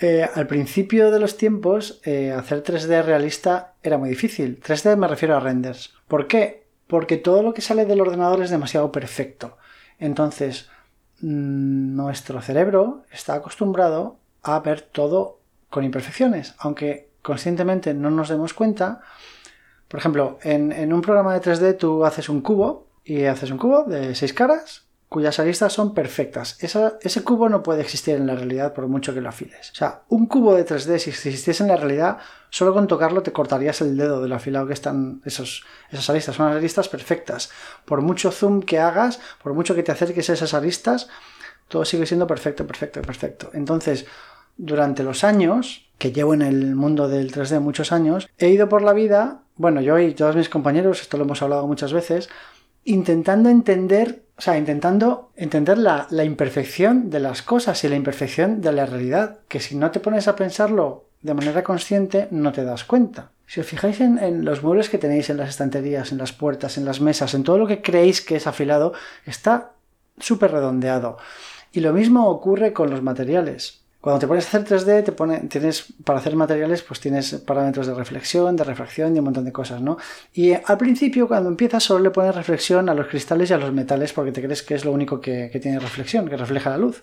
Eh, 0.00 0.24
al 0.32 0.46
principio 0.46 1.10
de 1.10 1.18
los 1.18 1.36
tiempos, 1.36 2.00
eh, 2.04 2.30
hacer 2.30 2.62
3D 2.62 3.02
realista 3.02 3.74
era 3.82 3.98
muy 3.98 4.08
difícil. 4.08 4.60
3D 4.60 4.94
me 4.96 5.08
refiero 5.08 5.36
a 5.36 5.40
renders. 5.40 5.92
¿Por 6.06 6.28
qué? 6.28 6.68
Porque 6.86 7.16
todo 7.16 7.42
lo 7.42 7.52
que 7.52 7.62
sale 7.62 7.84
del 7.84 8.00
ordenador 8.00 8.40
es 8.40 8.50
demasiado 8.50 8.92
perfecto. 8.92 9.56
Entonces, 9.98 10.70
Mm, 11.20 11.96
nuestro 11.96 12.40
cerebro 12.40 13.04
está 13.10 13.34
acostumbrado 13.34 14.18
a 14.42 14.60
ver 14.60 14.82
todo 14.82 15.40
con 15.68 15.84
imperfecciones, 15.84 16.54
aunque 16.58 17.08
conscientemente 17.22 17.92
no 17.92 18.10
nos 18.10 18.28
demos 18.28 18.54
cuenta. 18.54 19.00
Por 19.88 20.00
ejemplo, 20.00 20.38
en, 20.42 20.92
un 20.92 21.02
programa 21.02 21.34
de 21.34 21.40
3D 21.40 21.76
tú 21.78 22.04
haces 22.04 22.28
un 22.28 22.42
cubo 22.42 22.86
y 23.04 23.24
haces 23.24 23.50
un 23.50 23.58
cubo 23.58 23.84
de 23.84 24.14
seis 24.14 24.34
caras 24.34 24.84
cuyas 25.08 25.38
aristas 25.38 25.72
son 25.72 25.94
perfectas. 25.94 26.58
ese 26.60 27.24
cubo 27.24 27.48
no 27.48 27.62
puede 27.62 27.80
existir 27.80 28.16
en 28.16 28.26
la 28.26 28.34
realidad 28.34 28.74
por 28.74 28.86
mucho 28.88 29.14
que 29.14 29.22
lo 29.22 29.30
afiles. 29.30 29.70
O 29.72 29.74
sea, 29.74 30.02
un 30.10 30.26
cubo 30.26 30.54
de 30.54 30.66
3D, 30.66 30.98
si 30.98 31.10
existiese 31.10 31.62
en 31.62 31.70
la 31.70 31.76
realidad, 31.76 32.18
solo 32.50 32.74
con 32.74 32.86
tocarlo 32.86 33.22
te 33.22 33.32
cortarías 33.32 33.80
el 33.80 33.96
dedo 33.96 34.22
de 34.22 34.34
afilado 34.34 34.66
que 34.66 34.74
están 34.74 35.22
esos, 35.24 35.64
esas 35.90 36.10
aristas. 36.10 36.36
Son 36.36 36.52
aristas 36.52 36.90
perfectas. 36.90 37.50
Por 37.86 38.02
mucho 38.02 38.30
zoom 38.30 38.60
que 38.60 38.78
hagas, 38.78 39.18
por 39.42 39.54
mucho 39.54 39.74
que 39.74 39.82
te 39.82 39.92
acerques 39.92 40.28
a 40.28 40.34
esas 40.34 40.52
aristas, 40.52 41.08
todo 41.68 41.84
sigue 41.84 42.04
siendo 42.04 42.26
perfecto, 42.26 42.66
perfecto, 42.66 43.00
perfecto. 43.00 43.50
Entonces, 43.54 44.06
durante 44.58 45.02
los 45.02 45.24
años, 45.24 45.88
que 45.96 46.12
llevo 46.12 46.34
en 46.34 46.42
el 46.42 46.74
mundo 46.74 47.08
del 47.08 47.32
3D 47.32 47.60
muchos 47.60 47.92
años, 47.92 48.28
he 48.38 48.48
ido 48.50 48.68
por 48.68 48.82
la 48.82 48.92
vida, 48.92 49.40
bueno, 49.56 49.80
yo 49.80 49.98
y 49.98 50.12
todos 50.12 50.36
mis 50.36 50.48
compañeros, 50.48 51.00
esto 51.00 51.16
lo 51.16 51.24
hemos 51.24 51.40
hablado 51.42 51.66
muchas 51.66 51.92
veces, 51.92 52.28
intentando 52.84 53.48
entender, 53.48 54.22
o 54.36 54.40
sea, 54.40 54.58
intentando 54.58 55.30
entender 55.36 55.78
la, 55.78 56.06
imperfección 56.24 57.10
de 57.10 57.20
las 57.20 57.42
cosas 57.42 57.82
y 57.84 57.88
la 57.88 57.96
imperfección 57.96 58.60
de 58.60 58.72
la 58.72 58.86
realidad, 58.86 59.38
que 59.48 59.60
si 59.60 59.76
no 59.76 59.90
te 59.90 60.00
pones 60.00 60.28
a 60.28 60.36
pensarlo 60.36 61.06
de 61.22 61.34
manera 61.34 61.62
consciente, 61.64 62.28
no 62.30 62.52
te 62.52 62.64
das 62.64 62.84
cuenta. 62.84 63.30
Si 63.46 63.60
os 63.60 63.66
fijáis 63.66 64.00
en, 64.00 64.18
en, 64.18 64.44
los 64.44 64.62
muebles 64.62 64.88
que 64.88 64.98
tenéis 64.98 65.30
en 65.30 65.38
las 65.38 65.48
estanterías, 65.48 66.12
en 66.12 66.18
las 66.18 66.32
puertas, 66.32 66.78
en 66.78 66.84
las 66.84 67.00
mesas, 67.00 67.34
en 67.34 67.44
todo 67.44 67.58
lo 67.58 67.66
que 67.66 67.82
creéis 67.82 68.20
que 68.20 68.36
es 68.36 68.46
afilado, 68.46 68.92
está 69.24 69.72
súper 70.18 70.52
redondeado. 70.52 71.16
Y 71.72 71.80
lo 71.80 71.92
mismo 71.92 72.28
ocurre 72.28 72.72
con 72.72 72.90
los 72.90 73.02
materiales. 73.02 73.82
Cuando 74.00 74.20
te 74.20 74.28
pones 74.28 74.44
a 74.44 74.48
hacer 74.48 74.64
3D, 74.64 75.04
te 75.04 75.12
pone, 75.12 75.40
tienes, 75.48 75.92
para 76.04 76.20
hacer 76.20 76.36
materiales, 76.36 76.82
pues 76.82 77.00
tienes 77.00 77.34
parámetros 77.34 77.88
de 77.88 77.94
reflexión, 77.94 78.54
de 78.54 78.62
refracción 78.62 79.14
y 79.14 79.18
un 79.18 79.24
montón 79.24 79.44
de 79.44 79.52
cosas, 79.52 79.82
¿no? 79.82 79.98
Y 80.32 80.52
al 80.52 80.78
principio, 80.78 81.26
cuando 81.26 81.48
empiezas, 81.48 81.82
solo 81.82 82.04
le 82.04 82.10
pones 82.10 82.34
reflexión 82.34 82.88
a 82.88 82.94
los 82.94 83.08
cristales 83.08 83.50
y 83.50 83.54
a 83.54 83.58
los 83.58 83.72
metales 83.72 84.12
porque 84.12 84.30
te 84.30 84.40
crees 84.40 84.62
que 84.62 84.74
es 84.76 84.84
lo 84.84 84.92
único 84.92 85.20
que, 85.20 85.50
tiene 85.60 85.80
reflexión, 85.80 86.28
que 86.28 86.36
refleja 86.36 86.70
la 86.70 86.78
luz. 86.78 87.02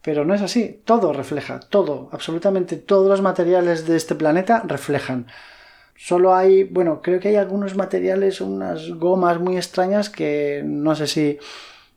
Pero 0.00 0.24
no 0.24 0.32
es 0.32 0.40
así, 0.40 0.80
todo 0.84 1.12
refleja, 1.12 1.60
todo, 1.60 2.08
absolutamente 2.12 2.76
todos 2.76 3.08
los 3.08 3.20
materiales 3.20 3.86
de 3.86 3.96
este 3.96 4.14
planeta 4.14 4.62
reflejan. 4.66 5.26
Solo 5.94 6.34
hay, 6.34 6.64
bueno, 6.64 7.02
creo 7.02 7.20
que 7.20 7.28
hay 7.28 7.36
algunos 7.36 7.76
materiales, 7.76 8.40
unas 8.40 8.88
gomas 8.90 9.40
muy 9.40 9.56
extrañas 9.56 10.08
que 10.08 10.62
no 10.64 10.94
sé 10.94 11.06
si 11.06 11.38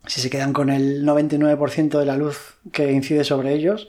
si 0.05 0.22
se 0.22 0.29
quedan 0.29 0.53
con 0.53 0.70
el 0.70 1.05
99% 1.05 2.00
de 2.00 2.05
la 2.05 2.17
luz 2.17 2.58
que 2.72 2.91
incide 2.91 3.24
sobre 3.24 3.53
ellos. 3.53 3.88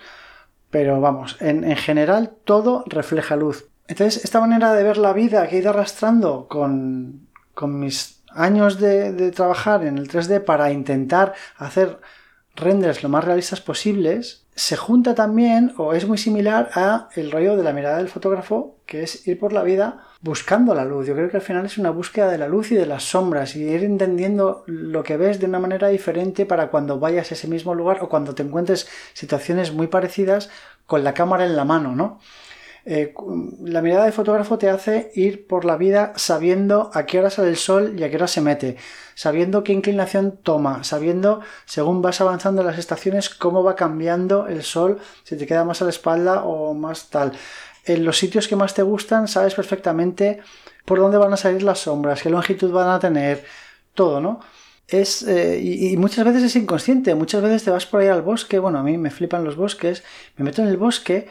Pero 0.71 1.01
vamos, 1.01 1.37
en, 1.41 1.77
general 1.77 2.33
todo 2.45 2.85
refleja 2.87 3.37
luz. 3.37 3.69
Entonces, 3.89 4.25
esta 4.25 4.41
manera 4.41 4.73
de 4.73 4.83
ver 4.83 4.97
la 4.97 5.13
vida 5.13 5.47
que 5.47 5.57
he 5.57 5.59
ido 5.61 5.71
arrastrando 5.71 6.47
con, 6.49 7.29
mis 7.63 8.23
años 8.31 8.79
de, 8.79 9.13
de, 9.13 9.31
trabajar 9.33 9.85
en 9.85 9.99
el 9.99 10.09
3D 10.09 10.43
para 10.45 10.73
intentar 10.73 11.35
hacer 11.57 12.01
renders 12.55 13.03
lo 13.03 13.11
más 13.11 13.25
realistas 13.25 13.61
posibles, 13.61 14.42
se 14.55 14.77
junta 14.77 15.15
también 15.15 15.73
o 15.79 15.95
es 15.95 16.07
muy 16.07 16.19
similar 16.19 16.71
a 16.75 17.09
el 17.17 17.31
rollo 17.31 17.57
de 17.57 17.63
la 17.63 17.73
mirada 17.73 17.99
del 17.99 18.09
fotógrafo, 18.09 18.77
que 18.85 19.03
es 19.03 19.27
ir 19.27 19.39
por 19.39 19.53
la 19.53 19.63
vida 19.63 20.05
buscando 20.21 20.75
la 20.75 20.85
luz. 20.85 21.07
Yo 21.07 21.15
creo 21.15 21.31
que 21.31 21.39
al 21.39 21.43
final 21.43 21.65
es 21.65 21.79
una 21.79 21.91
búsqueda 21.91 22.31
de 22.31 22.39
la 22.39 22.49
luz 22.49 22.71
y 22.71 22.75
de 22.75 22.85
las 22.85 23.05
sombras 23.05 23.57
y 23.57 23.63
ir 23.63 23.83
entendiendo 23.83 24.65
lo 24.67 25.03
que 25.03 25.17
ves 25.17 25.41
de 25.41 25.47
una 25.47 25.59
manera 25.59 25.89
diferente 25.89 26.45
para 26.45 26.69
cuando 26.69 26.99
vayas 26.99 27.31
a 27.31 27.35
ese 27.35 27.49
mismo 27.49 27.75
lugar 27.75 27.99
o 28.03 28.09
cuando 28.09 28.35
te 28.35 28.43
encuentres 28.43 28.89
situaciones 29.15 29.73
muy 29.73 29.87
parecidas 29.87 30.51
con 30.87 31.03
la 31.03 31.15
cámara 31.15 31.47
en 31.47 31.57
la 31.57 31.65
mano, 31.65 31.97
¿no? 31.97 32.21
Eh, 32.85 33.15
la 33.63 33.81
mirada 33.81 34.07
de 34.07 34.13
fotógrafo 34.13 34.59
te 34.59 34.69
hace 34.69 35.13
ir 35.15 35.47
por 35.47 35.65
la 35.65 35.77
vida 35.77 36.13
sabiendo 36.17 36.91
a 36.95 37.07
qué 37.07 37.21
hora 37.21 37.31
sale 37.31 37.49
el 37.49 37.57
sol 37.57 37.95
y 37.97 38.03
a 38.03 38.11
qué 38.11 38.17
hora 38.17 38.27
se 38.27 38.41
mete, 38.41 38.77
sabiendo 39.15 39.63
qué 39.63 39.73
inclinación 39.73 40.39
toma, 40.43 40.83
sabiendo, 40.83 41.43
según 41.65 42.03
vas 42.03 42.21
avanzando 42.21 42.63
en 42.63 42.67
las 42.67 42.79
estaciones, 42.79 43.29
cómo 43.31 43.63
va 43.63 43.77
cambiando 43.77 44.49
el 44.49 44.65
sol, 44.65 44.99
si 45.23 45.37
te 45.37 45.47
queda 45.47 45.65
más 45.65 45.81
a 45.81 45.85
la 45.85 45.91
espalda 45.91 46.43
o 46.43 46.75
más 46.75 47.09
tal. 47.09 47.33
En 47.85 48.05
los 48.05 48.19
sitios 48.19 48.49
que 48.49 48.57
más 48.57 48.75
te 48.75 48.83
gustan 48.83 49.29
sabes 49.29 49.55
perfectamente 49.55 50.41
por 50.85 50.99
dónde 50.99 51.19
van 51.19 51.33
a 51.33 51.37
salir 51.37 51.63
las 51.63 51.81
sombras, 51.81 52.23
qué 52.23 52.31
longitud 52.31 52.73
van 52.73 52.89
a 52.89 52.99
tener, 52.99 53.45
todo, 53.95 54.21
¿no? 54.21 54.41
Es, 54.89 55.23
eh, 55.23 55.61
y, 55.63 55.93
y, 55.93 55.97
muchas 55.97 56.25
veces 56.25 56.43
es 56.43 56.57
inconsciente, 56.57 57.15
muchas 57.15 57.43
veces 57.43 57.63
te 57.65 57.71
vas 57.71 57.87
por 57.87 58.01
ahí 58.01 58.09
al 58.09 58.23
bosque, 58.23 58.59
bueno, 58.59 58.79
a 58.79 58.83
mí 58.83 58.99
me 58.99 59.11
flipan 59.11 59.45
los 59.45 59.57
bosques, 59.57 60.03
me 60.37 60.45
meto 60.45 60.63
en 60.63 60.69
el 60.69 60.77
bosque 60.77 61.29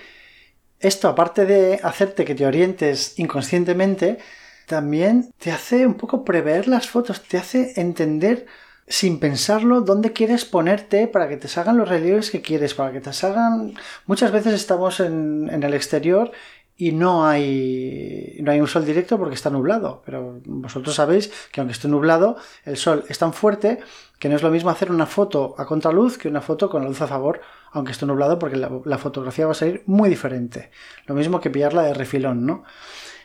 esto, 0.82 1.08
aparte 1.08 1.46
de 1.46 1.80
hacerte 1.84 2.26
que 2.26 2.36
te 2.36 2.46
orientes 2.46 3.18
inconscientemente, 3.18 4.18
también 4.66 5.32
te 5.38 5.52
hace 5.52 5.86
un 5.86 5.96
poco 5.96 6.24
prever 6.24 6.68
las 6.68 6.88
fotos, 6.88 7.22
te 7.24 7.38
hace 7.38 7.74
entender 7.76 8.46
sin 8.88 9.20
pensarlo 9.20 9.82
dónde 9.82 10.12
quieres 10.12 10.44
ponerte 10.44 11.08
para 11.08 11.30
que 11.30 11.38
te 11.38 11.48
salgan 11.48 11.78
los 11.78 11.88
relieves 11.88 12.30
que 12.30 12.42
quieres, 12.42 12.74
para 12.74 12.92
que 12.92 13.00
te 13.00 13.14
salgan... 13.14 13.74
Muchas 14.06 14.32
veces 14.32 14.54
estamos 14.54 15.00
en, 15.00 15.50
en 15.52 15.64
el 15.64 15.74
exterior 15.74 16.32
y 16.82 16.94
no 16.94 17.28
hay, 17.28 18.38
no 18.42 18.52
hay 18.52 18.60
un 18.60 18.68
sol 18.68 18.84
directo 18.84 19.20
porque 19.20 19.36
está 19.36 19.52
nublado. 19.52 20.02
Pero 20.04 20.42
vosotros 20.46 20.96
sabéis 20.96 21.32
que 21.52 21.62
aunque 21.62 21.74
esté 21.74 21.88
nublado, 21.88 22.38
el 22.66 22.76
sol 22.76 23.06
es 23.08 23.20
tan 23.20 23.34
fuerte 23.34 23.80
que 24.18 24.30
no 24.30 24.36
es 24.36 24.42
lo 24.42 24.50
mismo 24.50 24.72
hacer 24.72 24.92
una 24.92 25.06
foto 25.06 25.54
a 25.60 25.66
contraluz 25.68 26.18
que 26.18 26.28
una 26.28 26.42
foto 26.42 26.70
con 26.70 26.82
la 26.82 26.88
luz 26.88 27.02
a 27.02 27.08
favor, 27.08 27.42
aunque 27.72 27.94
esté 27.94 28.06
nublado, 28.06 28.38
porque 28.38 28.58
la, 28.58 28.98
fotografía 28.98 29.46
va 29.46 29.54
a 29.54 29.56
salir 29.56 29.84
muy 29.86 30.10
diferente. 30.10 30.72
Lo 31.06 31.16
mismo 31.16 31.40
que 31.40 31.50
pillarla 31.50 31.84
de 31.84 31.94
refilón, 31.94 32.46
¿no? 32.46 32.63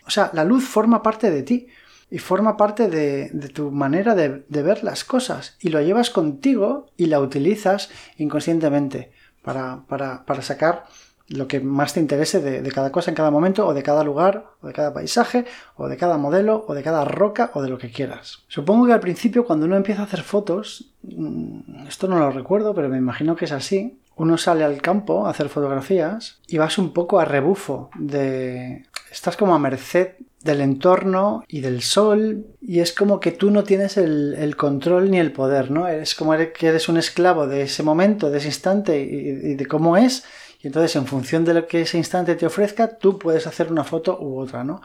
O 0.07 0.11
sea, 0.11 0.31
la 0.33 0.45
luz 0.45 0.65
forma 0.65 1.03
parte 1.03 1.31
de 1.31 1.43
ti 1.43 1.67
y 2.11 2.19
forma 2.19 2.57
parte 2.57 2.89
de, 2.89 3.29
tu 3.53 3.73
manera 3.73 4.15
de, 4.15 4.45
ver 4.49 4.85
las 4.85 5.05
cosas 5.05 5.57
y 5.61 5.71
lo 5.71 5.81
llevas 5.81 6.11
contigo 6.11 6.87
y 6.97 7.07
la 7.07 7.19
utilizas 7.19 7.91
inconscientemente 8.17 9.11
para, 9.43 9.83
sacar 10.43 10.85
lo 11.29 11.49
que 11.49 11.59
más 11.59 11.93
te 11.93 11.99
interese 11.99 12.41
de, 12.41 12.71
cada 12.71 12.93
cosa 12.93 13.11
en 13.11 13.17
cada 13.17 13.33
momento, 13.33 13.67
o 13.67 13.75
de 13.75 13.83
cada 13.83 14.05
lugar, 14.05 14.45
o 14.61 14.69
de 14.69 14.73
cada 14.73 14.95
paisaje, 14.95 15.45
o 15.75 15.89
de 15.89 15.97
cada 15.97 16.19
modelo, 16.19 16.65
o 16.69 16.75
de 16.75 16.85
cada 16.85 17.05
roca, 17.05 17.51
o 17.55 17.63
de 17.63 17.69
lo 17.69 17.79
que 17.79 17.91
quieras. 17.91 18.45
Supongo 18.47 18.87
que 18.87 18.93
al 18.93 19.01
principio, 19.01 19.45
cuando 19.45 19.67
uno 19.67 19.77
empieza 19.77 20.03
a 20.03 20.05
hacer 20.05 20.23
fotos, 20.23 20.93
mm, 21.03 21.89
esto 21.89 22.07
no 22.07 22.21
lo 22.21 22.31
recuerdo, 22.31 22.77
pero 22.77 22.89
me 22.89 22.99
imagino 22.99 23.35
que 23.35 23.47
es 23.47 23.53
así, 23.53 23.99
uno 24.17 24.39
sale 24.39 24.65
al 24.65 24.81
campo 24.81 25.27
a 25.27 25.31
hacer 25.31 25.49
fotografías 25.49 26.41
y 26.49 26.59
vas 26.59 26.79
un 26.79 26.93
poco 26.93 27.21
a 27.21 27.25
rebufo 27.25 27.91
de 27.95 28.87
estás 29.11 29.37
como 29.37 29.55
a 29.55 29.59
merced 29.59 30.15
del 30.43 30.61
entorno 30.61 31.45
y 31.49 31.61
del 31.61 31.83
sol 31.83 32.47
y 32.61 32.81
es 32.81 32.93
como 32.93 33.21
que 33.21 33.33
tú 33.33 33.51
no 33.51 33.65
tienes 33.65 33.97
el, 33.97 34.55
control 34.57 35.11
ni 35.11 35.19
el 35.19 35.33
poder, 35.33 35.71
¿no? 35.71 35.89
Es 35.89 36.15
como 36.15 36.35
que 36.37 36.67
eres 36.67 36.89
un 36.89 36.97
esclavo 36.97 37.47
de 37.47 37.63
ese 37.63 37.83
momento, 37.83 38.31
de 38.31 38.39
ese 38.39 38.49
instante 38.49 38.99
y, 39.01 39.55
de 39.55 39.67
cómo 39.67 39.97
es 39.97 40.25
y 40.63 40.69
entonces 40.69 40.97
en 40.97 41.07
función 41.07 41.45
de 41.45 41.55
lo 41.55 41.67
que 41.67 41.83
ese 41.83 41.99
instante 41.99 42.35
te 42.37 42.47
ofrezca 42.47 42.97
tú 42.97 43.19
puedes 43.19 43.47
hacer 43.47 43.71
una 43.71 43.85
foto 43.85 44.19
u 44.21 44.39
otra, 44.41 44.65
¿no? 44.65 44.81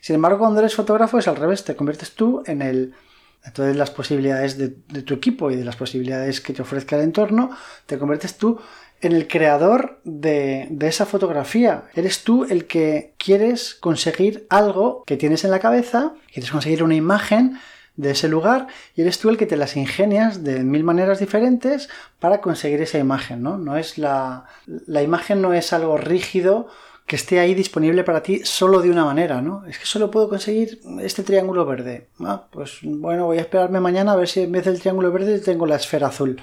Sin 0.00 0.14
embargo, 0.14 0.38
cuando 0.38 0.60
eres 0.60 0.74
fotógrafo 0.74 1.18
es 1.18 1.28
al 1.28 1.36
revés, 1.36 1.64
te 1.64 1.76
conviertes 1.76 2.12
tú 2.12 2.42
en 2.46 2.62
el... 2.62 2.94
Entonces 3.44 3.76
las 3.76 3.90
posibilidades 3.90 4.58
de, 4.58 4.76
de 4.88 5.02
tu 5.02 5.14
equipo 5.14 5.50
y 5.50 5.56
de 5.56 5.64
las 5.64 5.76
posibilidades 5.76 6.40
que 6.40 6.52
te 6.52 6.62
ofrezca 6.62 6.96
el 6.96 7.02
entorno, 7.02 7.50
te 7.86 7.98
conviertes 7.98 8.36
tú 8.36 8.60
en 9.00 9.12
el 9.12 9.28
creador 9.28 10.00
de, 10.04 10.68
esa 10.80 11.06
fotografía. 11.06 11.84
Eres 11.94 12.22
tú 12.22 12.44
el 12.44 12.66
que 12.66 13.14
quieres 13.18 13.74
conseguir 13.74 14.46
algo 14.50 15.04
que 15.06 15.16
tienes 15.16 15.44
en 15.44 15.50
la 15.50 15.58
cabeza, 15.58 16.12
quieres 16.32 16.50
conseguir 16.50 16.82
una 16.82 16.94
imagen 16.94 17.58
de 17.96 18.12
ese 18.12 18.28
lugar 18.28 18.68
y 18.94 19.02
eres 19.02 19.18
tú 19.18 19.28
el 19.28 19.36
que 19.36 19.46
te 19.46 19.56
las 19.56 19.76
ingenias 19.76 20.44
de 20.44 20.62
mil 20.62 20.84
maneras 20.84 21.18
diferentes 21.18 21.88
para 22.18 22.40
conseguir 22.40 22.80
esa 22.80 22.98
imagen, 22.98 23.42
¿no? 23.42 23.58
No 23.58 23.76
es 23.76 23.98
la, 23.98 24.46
la 24.66 25.02
imagen 25.02 25.42
no 25.42 25.52
es 25.52 25.72
algo 25.72 25.96
rígido 25.96 26.68
que 27.10 27.16
esté 27.16 27.40
ahí 27.40 27.54
disponible 27.56 28.04
para 28.04 28.22
ti 28.22 28.42
solo 28.44 28.80
de 28.80 28.88
una 28.88 29.04
manera, 29.04 29.42
¿no? 29.42 29.66
Es 29.66 29.80
que 29.80 29.84
solo 29.84 30.12
puedo 30.12 30.28
conseguir 30.28 30.80
este 31.00 31.24
triángulo 31.24 31.66
verde. 31.66 32.06
Ah, 32.20 32.46
pues 32.52 32.78
bueno, 32.84 33.26
voy 33.26 33.38
a 33.38 33.40
esperarme 33.40 33.80
mañana 33.80 34.12
a 34.12 34.14
ver 34.14 34.28
si 34.28 34.42
en 34.42 34.52
vez 34.52 34.64
del 34.64 34.78
triángulo 34.78 35.10
verde 35.10 35.40
tengo 35.40 35.66
la 35.66 35.74
esfera 35.74 36.06
azul. 36.06 36.40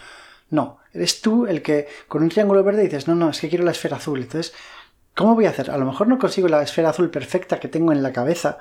No, 0.49 0.79
eres 0.91 1.21
tú 1.21 1.45
el 1.45 1.61
que 1.61 1.87
con 2.09 2.21
un 2.21 2.27
triángulo 2.27 2.65
verde 2.65 2.83
dices, 2.83 3.07
no, 3.07 3.15
no, 3.15 3.29
es 3.29 3.39
que 3.39 3.47
quiero 3.47 3.63
la 3.63 3.71
esfera 3.71 3.95
azul. 3.95 4.21
Entonces, 4.21 4.53
¿cómo 5.15 5.35
voy 5.35 5.45
a 5.45 5.51
hacer? 5.51 5.71
A 5.71 5.77
lo 5.77 5.85
mejor 5.85 6.09
no 6.09 6.19
consigo 6.19 6.49
la 6.49 6.61
esfera 6.61 6.89
azul 6.89 7.09
perfecta 7.09 7.61
que 7.61 7.69
tengo 7.69 7.93
en 7.93 8.03
la 8.03 8.11
cabeza, 8.11 8.57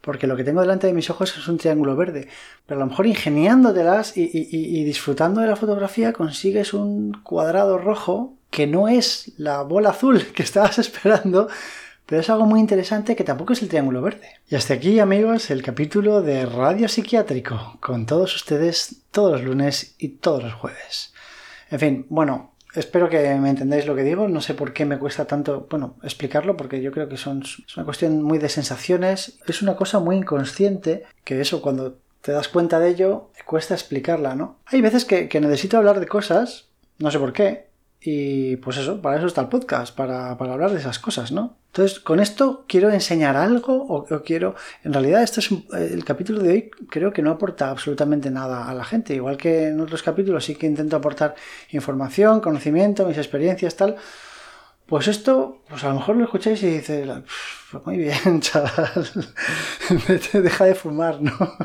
porque 0.00 0.26
lo 0.26 0.34
que 0.34 0.42
tengo 0.42 0.60
delante 0.60 0.88
de 0.88 0.92
mis 0.92 1.08
ojos 1.08 1.38
es 1.38 1.46
un 1.46 1.58
triángulo 1.58 1.94
verde. 1.94 2.26
Pero 2.66 2.80
a 2.80 2.84
lo 2.84 2.90
mejor 2.90 3.06
ingeniándotelas 3.06 4.16
y, 4.16 4.28
y, 4.32 4.82
disfrutando 4.82 5.40
de 5.40 5.46
la 5.46 5.54
fotografía 5.54 6.12
consigues 6.12 6.74
un 6.74 7.12
cuadrado 7.22 7.78
rojo 7.78 8.34
que 8.54 8.68
no 8.68 8.86
es 8.86 9.32
la 9.36 9.62
bola 9.62 9.90
azul 9.90 10.26
que 10.34 10.44
estabas 10.44 10.78
esperando, 10.78 11.48
pero 12.06 12.20
es 12.20 12.30
algo 12.30 12.46
muy 12.46 12.60
interesante 12.60 13.16
que 13.16 13.24
tampoco 13.24 13.52
es 13.52 13.62
el 13.62 13.68
triángulo 13.68 14.00
verde. 14.00 14.28
Y 14.48 14.54
hasta 14.54 14.74
aquí, 14.74 15.00
amigos, 15.00 15.50
el 15.50 15.60
capítulo 15.60 16.22
de 16.22 16.46
Radio 16.46 16.88
Psiquiátrico, 16.88 17.78
con 17.80 18.06
todos 18.06 18.36
ustedes 18.36 19.02
todos 19.10 19.32
los 19.32 19.42
lunes 19.42 19.96
y 19.98 20.08
todos 20.20 20.44
los 20.44 20.54
jueves. 20.54 21.12
En 21.68 21.80
fin, 21.80 22.06
bueno, 22.08 22.52
espero 22.74 23.08
que 23.08 23.34
me 23.34 23.50
entendáis 23.50 23.86
lo 23.86 23.96
que 23.96 24.04
digo. 24.04 24.28
No 24.28 24.40
sé 24.40 24.54
por 24.54 24.72
qué 24.72 24.84
me 24.84 25.00
cuesta 25.00 25.24
tanto, 25.24 25.66
bueno, 25.68 25.96
explicarlo, 26.04 26.56
porque 26.56 26.80
yo 26.80 26.92
creo 26.92 27.08
que 27.08 27.16
es 27.16 27.26
una 27.26 27.84
cuestión 27.84 28.22
muy 28.22 28.38
de 28.38 28.48
sensaciones. 28.48 29.40
Es 29.48 29.62
una 29.62 29.74
cosa 29.74 29.98
muy 29.98 30.14
inconsciente, 30.14 31.02
que 31.24 31.40
eso 31.40 31.60
cuando 31.60 31.98
te 32.20 32.30
das 32.30 32.46
cuenta 32.46 32.78
de 32.78 32.90
ello, 32.90 33.30
cuesta 33.44 33.74
explicarla, 33.74 34.36
¿no? 34.36 34.58
Hay 34.66 34.80
veces 34.80 35.04
que, 35.04 35.28
necesito 35.40 35.76
hablar 35.76 35.98
de 35.98 36.06
cosas, 36.06 36.68
no 36.98 37.10
sé 37.10 37.18
por 37.18 37.32
qué, 37.32 37.73
y 38.06 38.56
pues 38.56 38.76
eso, 38.76 39.00
para 39.00 39.16
eso 39.16 39.26
está 39.26 39.40
el 39.40 39.48
podcast, 39.48 39.96
para, 39.96 40.36
para 40.36 40.52
hablar 40.52 40.72
de 40.72 40.78
esas 40.78 40.98
cosas, 40.98 41.32
¿no? 41.32 41.56
Entonces, 41.68 42.00
con 42.00 42.20
esto 42.20 42.66
quiero 42.68 42.90
enseñar 42.90 43.34
algo 43.34 43.82
o, 43.88 44.04
quiero... 44.22 44.56
En 44.82 44.92
realidad, 44.92 45.22
este 45.22 45.40
es 45.40 45.50
el 45.72 46.04
capítulo 46.04 46.42
de 46.42 46.50
hoy 46.50 46.70
creo 46.90 47.14
que 47.14 47.22
no 47.22 47.30
aporta 47.30 47.70
absolutamente 47.70 48.30
nada 48.30 48.68
a 48.68 48.74
la 48.74 48.84
gente. 48.84 49.14
Igual 49.14 49.38
que 49.38 49.68
en 49.68 49.80
otros 49.80 50.02
capítulos 50.02 50.44
sí 50.44 50.54
que 50.54 50.66
intento 50.66 50.96
aportar 50.96 51.34
información, 51.70 52.40
conocimiento, 52.40 53.06
mis 53.06 53.16
experiencias, 53.16 53.74
tal. 53.74 53.96
Pues 54.84 55.08
esto, 55.08 55.62
pues 55.66 55.82
a 55.84 55.88
lo 55.88 55.94
mejor 55.94 56.16
lo 56.16 56.24
escucháis 56.24 56.62
y 56.62 56.72
dices, 56.72 57.08
pues 57.72 57.86
muy 57.86 57.96
bien, 57.96 58.18
chaval, 58.40 59.08
deja 60.34 60.64
de 60.66 60.74
fumar, 60.74 61.22
¿no? 61.22 61.32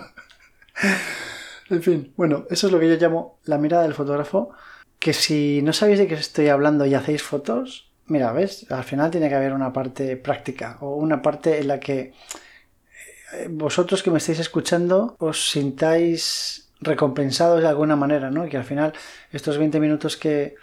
en 1.69 1.83
fin, 1.83 2.13
bueno, 2.15 2.45
eso 2.49 2.67
es 2.67 2.73
lo 2.73 2.79
que 2.79 2.87
yo 2.87 2.95
llamo 2.95 3.39
la 3.43 3.57
mirada 3.57 3.83
del 3.83 3.93
fotógrafo, 3.93 4.53
que 4.99 5.13
si 5.13 5.61
no 5.63 5.73
sabéis 5.73 5.99
de 5.99 6.07
qué 6.07 6.15
estoy 6.15 6.49
hablando 6.49 6.85
y 6.85 6.93
hacéis 6.93 7.23
fotos, 7.23 7.91
mira, 8.07 8.31
¿ves? 8.33 8.69
Al 8.69 8.83
final 8.83 9.11
tiene 9.11 9.29
que 9.29 9.35
haber 9.35 9.53
una 9.53 9.71
parte 9.71 10.17
práctica 10.17 10.77
o 10.81 10.95
una 10.95 11.21
parte 11.21 11.59
en 11.59 11.67
la 11.69 11.79
que 11.79 12.13
eh, 13.33 13.47
vosotros 13.49 14.03
que 14.03 14.11
me 14.11 14.17
estáis 14.17 14.39
escuchando 14.39 15.15
os 15.19 15.49
sintáis 15.49 16.69
recompensados 16.81 17.61
de 17.61 17.67
alguna 17.67 17.95
manera, 17.95 18.29
¿no? 18.29 18.47
Que 18.47 18.57
al 18.57 18.63
final 18.63 18.93
estos 19.31 19.57
20 19.57 19.79
minutos 19.79 20.17
que 20.17 20.55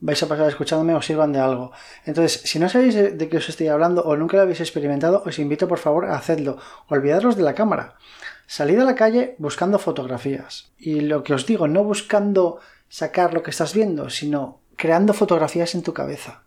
vais 0.00 0.20
a 0.22 0.26
pasar 0.26 0.48
escuchándome 0.48 0.94
os 0.94 1.06
sirvan 1.06 1.32
de 1.32 1.38
algo. 1.38 1.72
Entonces, 2.04 2.42
si 2.44 2.58
no 2.58 2.68
sabéis 2.68 2.94
de 2.94 3.28
qué 3.28 3.36
os 3.36 3.48
estoy 3.48 3.68
hablando 3.68 4.02
o 4.02 4.16
nunca 4.16 4.36
lo 4.36 4.42
habéis 4.42 4.60
experimentado, 4.60 5.22
os 5.24 5.38
invito 5.38 5.68
por 5.68 5.78
favor 5.78 6.06
a 6.06 6.16
hacerlo. 6.16 6.58
Olvidaros 6.88 7.36
de 7.36 7.42
la 7.42 7.54
cámara. 7.54 7.94
Salid 8.46 8.80
a 8.80 8.84
la 8.84 8.96
calle 8.96 9.36
buscando 9.38 9.78
fotografías. 9.78 10.72
Y 10.76 11.00
lo 11.02 11.22
que 11.22 11.34
os 11.34 11.46
digo, 11.46 11.68
no 11.68 11.84
buscando 11.84 12.58
sacar 12.92 13.32
lo 13.32 13.42
que 13.42 13.50
estás 13.50 13.72
viendo, 13.72 14.10
sino 14.10 14.60
creando 14.76 15.14
fotografías 15.14 15.74
en 15.74 15.82
tu 15.82 15.94
cabeza 15.94 16.42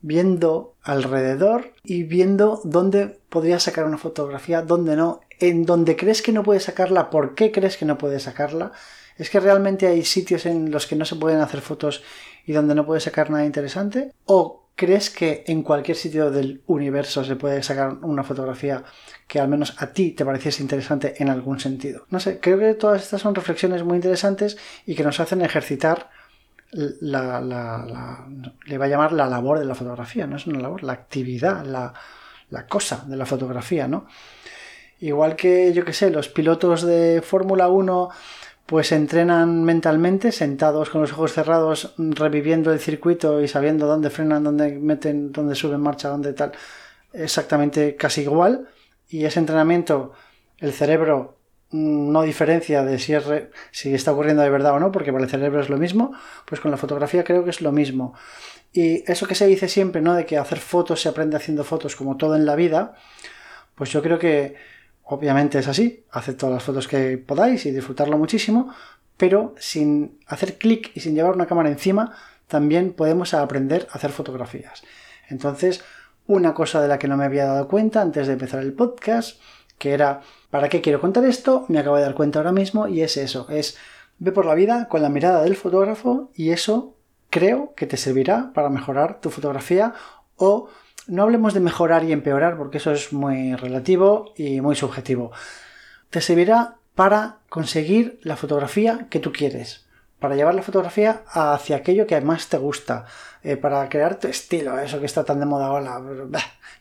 viendo 0.00 0.76
alrededor 0.82 1.72
y 1.82 2.04
viendo 2.04 2.60
dónde 2.64 3.20
podrías 3.28 3.64
sacar 3.64 3.84
una 3.84 3.98
fotografía, 3.98 4.62
dónde 4.62 4.96
no, 4.96 5.20
en 5.40 5.64
donde 5.64 5.96
crees 5.96 6.22
que 6.22 6.32
no 6.32 6.42
puedes 6.42 6.64
sacarla, 6.64 7.10
por 7.10 7.34
qué 7.34 7.50
crees 7.50 7.76
que 7.76 7.84
no 7.84 7.98
puedes 7.98 8.24
sacarla. 8.24 8.72
¿Es 9.16 9.30
que 9.30 9.40
realmente 9.40 9.88
hay 9.88 10.04
sitios 10.04 10.46
en 10.46 10.70
los 10.70 10.86
que 10.86 10.94
no 10.94 11.04
se 11.04 11.16
pueden 11.16 11.40
hacer 11.40 11.60
fotos 11.60 12.04
y 12.46 12.52
donde 12.52 12.76
no 12.76 12.86
puedes 12.86 13.02
sacar 13.02 13.30
nada 13.30 13.44
interesante? 13.44 14.12
¿O 14.24 14.67
crees 14.78 15.10
que 15.10 15.42
en 15.48 15.64
cualquier 15.64 15.96
sitio 15.96 16.30
del 16.30 16.62
universo 16.68 17.24
se 17.24 17.34
puede 17.34 17.64
sacar 17.64 17.98
una 18.02 18.22
fotografía 18.22 18.84
que 19.26 19.40
al 19.40 19.48
menos 19.48 19.74
a 19.82 19.88
ti 19.92 20.12
te 20.12 20.24
pareciese 20.24 20.62
interesante 20.62 21.16
en 21.18 21.28
algún 21.30 21.58
sentido? 21.58 22.06
No 22.10 22.20
sé, 22.20 22.38
creo 22.38 22.60
que 22.60 22.74
todas 22.74 23.02
estas 23.02 23.20
son 23.20 23.34
reflexiones 23.34 23.82
muy 23.82 23.96
interesantes 23.96 24.56
y 24.86 24.94
que 24.94 25.02
nos 25.02 25.18
hacen 25.18 25.42
ejercitar 25.42 26.10
la, 26.70 27.40
la, 27.40 28.24
le 28.66 28.78
va 28.78 28.84
a 28.84 28.88
llamar 28.88 29.12
la 29.12 29.26
labor 29.26 29.58
de 29.58 29.64
la 29.64 29.74
fotografía, 29.74 30.28
no 30.28 30.36
es 30.36 30.46
una 30.46 30.60
labor, 30.60 30.84
la 30.84 30.92
actividad, 30.92 31.66
la, 31.66 31.92
la 32.50 32.66
cosa 32.68 33.04
de 33.08 33.16
la 33.16 33.26
fotografía, 33.26 33.88
¿no? 33.88 34.06
Igual 35.00 35.34
que, 35.34 35.72
yo 35.72 35.84
que 35.84 35.92
sé, 35.92 36.10
los 36.10 36.28
pilotos 36.28 36.82
de 36.82 37.20
Fórmula 37.20 37.68
1 37.68 38.10
pues 38.68 38.92
entrenan 38.92 39.64
mentalmente, 39.64 40.30
sentados 40.30 40.90
con 40.90 41.00
los 41.00 41.14
ojos 41.14 41.32
cerrados, 41.32 41.94
reviviendo 41.96 42.70
el 42.70 42.80
circuito 42.80 43.40
y 43.40 43.48
sabiendo 43.48 43.86
dónde 43.86 44.10
frenan, 44.10 44.44
dónde 44.44 44.72
meten, 44.72 45.32
dónde 45.32 45.54
suben 45.54 45.80
marcha, 45.80 46.10
dónde 46.10 46.34
tal, 46.34 46.52
exactamente 47.14 47.96
casi 47.96 48.20
igual. 48.20 48.68
Y 49.08 49.24
ese 49.24 49.40
entrenamiento, 49.40 50.12
el 50.58 50.74
cerebro 50.74 51.38
no 51.70 52.20
diferencia 52.20 52.84
de 52.84 52.98
si, 52.98 53.14
si 53.70 53.94
está 53.94 54.12
ocurriendo 54.12 54.42
de 54.42 54.50
verdad 54.50 54.74
o 54.74 54.80
no, 54.80 54.92
porque 54.92 55.14
para 55.14 55.24
el 55.24 55.30
cerebro 55.30 55.62
es 55.62 55.70
lo 55.70 55.78
mismo, 55.78 56.12
pues 56.44 56.60
con 56.60 56.70
la 56.70 56.76
fotografía 56.76 57.24
creo 57.24 57.44
que 57.44 57.50
es 57.50 57.62
lo 57.62 57.72
mismo. 57.72 58.12
Y 58.74 59.10
eso 59.10 59.26
que 59.26 59.34
se 59.34 59.46
dice 59.46 59.68
siempre, 59.68 60.02
¿no? 60.02 60.12
De 60.12 60.26
que 60.26 60.36
hacer 60.36 60.58
fotos 60.58 61.00
se 61.00 61.08
aprende 61.08 61.38
haciendo 61.38 61.64
fotos 61.64 61.96
como 61.96 62.18
todo 62.18 62.36
en 62.36 62.44
la 62.44 62.54
vida, 62.54 62.96
pues 63.74 63.90
yo 63.92 64.02
creo 64.02 64.18
que 64.18 64.56
obviamente 65.08 65.58
es 65.58 65.68
así. 65.68 66.04
Haced 66.10 66.36
todas 66.36 66.54
las 66.54 66.62
fotos 66.62 66.88
que 66.88 67.18
podáis 67.18 67.66
y 67.66 67.70
disfrutarlo 67.70 68.16
muchísimo, 68.16 68.72
pero 69.16 69.54
sin 69.58 70.18
hacer 70.26 70.58
clic 70.58 70.92
y 70.94 71.00
sin 71.00 71.14
llevar 71.14 71.34
una 71.34 71.46
cámara 71.46 71.68
encima, 71.68 72.14
también 72.46 72.92
podemos 72.92 73.34
aprender 73.34 73.88
a 73.90 73.96
hacer 73.96 74.10
fotografías. 74.12 74.82
Entonces, 75.28 75.82
una 76.26 76.54
cosa 76.54 76.80
de 76.80 76.88
la 76.88 76.98
que 76.98 77.08
no 77.08 77.16
me 77.16 77.24
había 77.24 77.46
dado 77.46 77.68
cuenta 77.68 78.00
antes 78.00 78.26
de 78.26 78.34
empezar 78.34 78.62
el 78.62 78.72
podcast, 78.72 79.40
que 79.78 79.92
era 79.92 80.22
¿Para 80.50 80.70
qué 80.70 80.80
quiero 80.80 81.00
contar 81.00 81.24
esto? 81.24 81.66
Me 81.68 81.78
acabo 81.78 81.96
de 81.96 82.02
dar 82.02 82.14
cuenta 82.14 82.38
ahora 82.38 82.52
mismo 82.52 82.88
y 82.88 83.02
es 83.02 83.16
eso, 83.18 83.46
es 83.50 83.76
ve 84.18 84.32
por 84.32 84.46
la 84.46 84.54
vida 84.54 84.88
con 84.88 85.02
la 85.02 85.10
mirada 85.10 85.42
del 85.42 85.56
fotógrafo 85.56 86.30
y 86.34 86.50
eso 86.50 86.94
creo 87.28 87.74
que 87.76 87.86
te 87.86 87.98
servirá 87.98 88.52
para 88.54 88.70
mejorar 88.70 89.20
tu 89.20 89.28
fotografía 89.28 89.92
o 90.36 90.70
no 91.08 91.22
hablemos 91.22 91.54
de 91.54 91.60
mejorar 91.60 92.04
y 92.04 92.12
empeorar 92.12 92.56
porque 92.56 92.78
eso 92.78 92.92
es 92.92 93.12
muy 93.12 93.56
relativo 93.56 94.32
y 94.36 94.60
muy 94.60 94.76
subjetivo. 94.76 95.32
Te 96.10 96.20
servirá 96.20 96.76
para 96.94 97.38
conseguir 97.48 98.20
la 98.22 98.36
fotografía 98.36 99.06
que 99.10 99.18
tú 99.18 99.32
quieres, 99.32 99.87
para 100.18 100.34
llevar 100.34 100.54
la 100.54 100.62
fotografía 100.62 101.22
hacia 101.28 101.76
aquello 101.76 102.06
que 102.06 102.20
más 102.20 102.48
te 102.48 102.58
gusta, 102.58 103.06
eh, 103.42 103.56
para 103.56 103.88
crear 103.88 104.18
tu 104.18 104.26
estilo, 104.26 104.78
eso 104.78 104.98
que 104.98 105.06
está 105.06 105.24
tan 105.24 105.38
de 105.38 105.46
moda 105.46 105.66
ahora. 105.66 106.00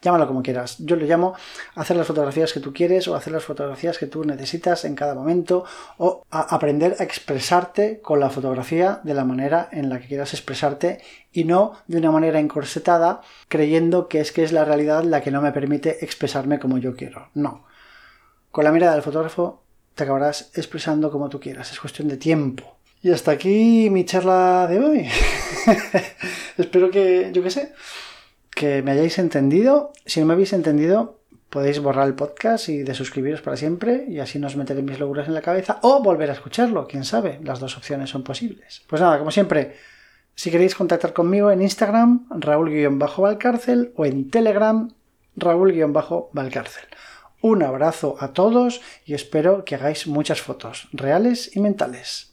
llámalo 0.02 0.28
como 0.28 0.42
quieras. 0.44 0.78
Yo 0.80 0.96
lo 0.96 1.06
llamo 1.06 1.36
hacer 1.76 1.98
las 1.98 2.08
fotografías 2.08 2.54
que 2.54 2.60
tú 2.60 2.74
quieres 2.74 3.08
o 3.08 3.16
hacer 3.16 3.34
las 3.34 3.44
fotografías 3.44 3.98
que 3.98 4.08
tú 4.08 4.24
necesitas 4.24 4.86
en 4.86 4.96
cada 4.96 5.14
momento 5.14 5.66
o 5.98 6.26
aprender 6.30 6.96
a 7.00 7.04
expresarte 7.04 8.00
con 8.02 8.20
la 8.20 8.30
fotografía 8.30 9.02
de 9.04 9.14
la 9.14 9.24
manera 9.24 9.70
en 9.72 9.90
la 9.90 10.00
que 10.00 10.08
quieras 10.08 10.34
expresarte 10.34 11.02
y 11.32 11.44
no 11.44 11.74
de 11.88 11.98
una 11.98 12.12
manera 12.12 12.40
encorsetada 12.40 13.22
creyendo 13.48 14.08
que 14.08 14.20
es 14.20 14.32
que 14.32 14.44
es 14.44 14.52
la 14.52 14.66
realidad 14.66 15.04
la 15.04 15.22
que 15.22 15.32
no 15.32 15.42
me 15.42 15.52
permite 15.52 16.04
expresarme 16.04 16.60
como 16.60 16.78
yo 16.78 16.96
quiero. 16.96 17.30
No. 17.34 17.66
Con 18.52 18.64
la 18.64 18.72
mirada 18.72 18.94
del 18.94 19.04
fotógrafo 19.04 19.62
te 19.94 20.04
acabarás 20.04 20.52
expresando 20.56 21.12
como 21.12 21.30
tú 21.30 21.40
quieras. 21.40 21.72
Es 21.72 21.80
cuestión 21.80 22.08
de 22.08 22.18
tiempo. 22.18 22.77
Y 23.02 23.12
hasta 23.12 23.32
aquí 23.32 23.90
mi 23.90 24.06
charla 24.06 24.68
de 24.68 24.80
hoy. 24.80 25.08
Espero 26.58 26.90
que, 26.90 27.32
yo 27.34 27.44
qué 27.44 27.52
sé, 27.52 27.74
que 28.52 28.82
me 28.82 28.92
hayáis 28.92 29.20
entendido. 29.20 29.94
Si 30.06 30.20
no 30.20 30.26
me 30.26 30.34
habéis 30.34 30.54
entendido, 30.54 31.18
Podéis 31.50 31.80
borrar 31.80 32.08
el 32.08 32.14
podcast 32.14 32.68
y 32.68 32.84
de 32.84 32.94
suscribiros 32.94 33.42
para 33.42 33.56
siempre 33.56 34.06
y 34.10 34.20
así 34.20 34.38
nos 34.38 34.58
meteré 34.58 34.82
mis 34.82 35.00
locuras 35.00 35.28
en 35.28 35.34
la 35.34 35.42
cabeza 35.42 35.80
o 35.82 36.04
volver 36.04 36.30
a 36.30 36.34
escucharlo, 36.34 36.88
quién 36.88 37.06
sabe, 37.06 37.40
las 37.42 37.62
dos 37.62 37.78
opciones 37.78 38.10
son 38.10 38.24
posibles. 38.24 38.84
Pues 38.86 39.02
nada, 39.02 39.18
como 39.18 39.32
siempre, 39.32 39.78
si 40.36 40.52
queréis 40.52 40.76
contactar 40.76 41.14
conmigo 41.14 41.50
en 41.50 41.62
Instagram, 41.62 42.28
Raúl-Valcárcel 42.32 43.94
o 43.96 44.06
en 44.06 44.30
Telegram, 44.30 44.92
Raúl-Valcárcel. 45.38 46.84
Un 47.42 47.64
abrazo 47.64 48.18
a 48.20 48.34
todos 48.34 48.82
y 49.06 49.14
espero 49.14 49.64
que 49.64 49.76
hagáis 49.76 50.06
muchas 50.06 50.42
fotos, 50.42 50.90
reales 50.92 51.56
y 51.56 51.62
mentales. 51.62 52.32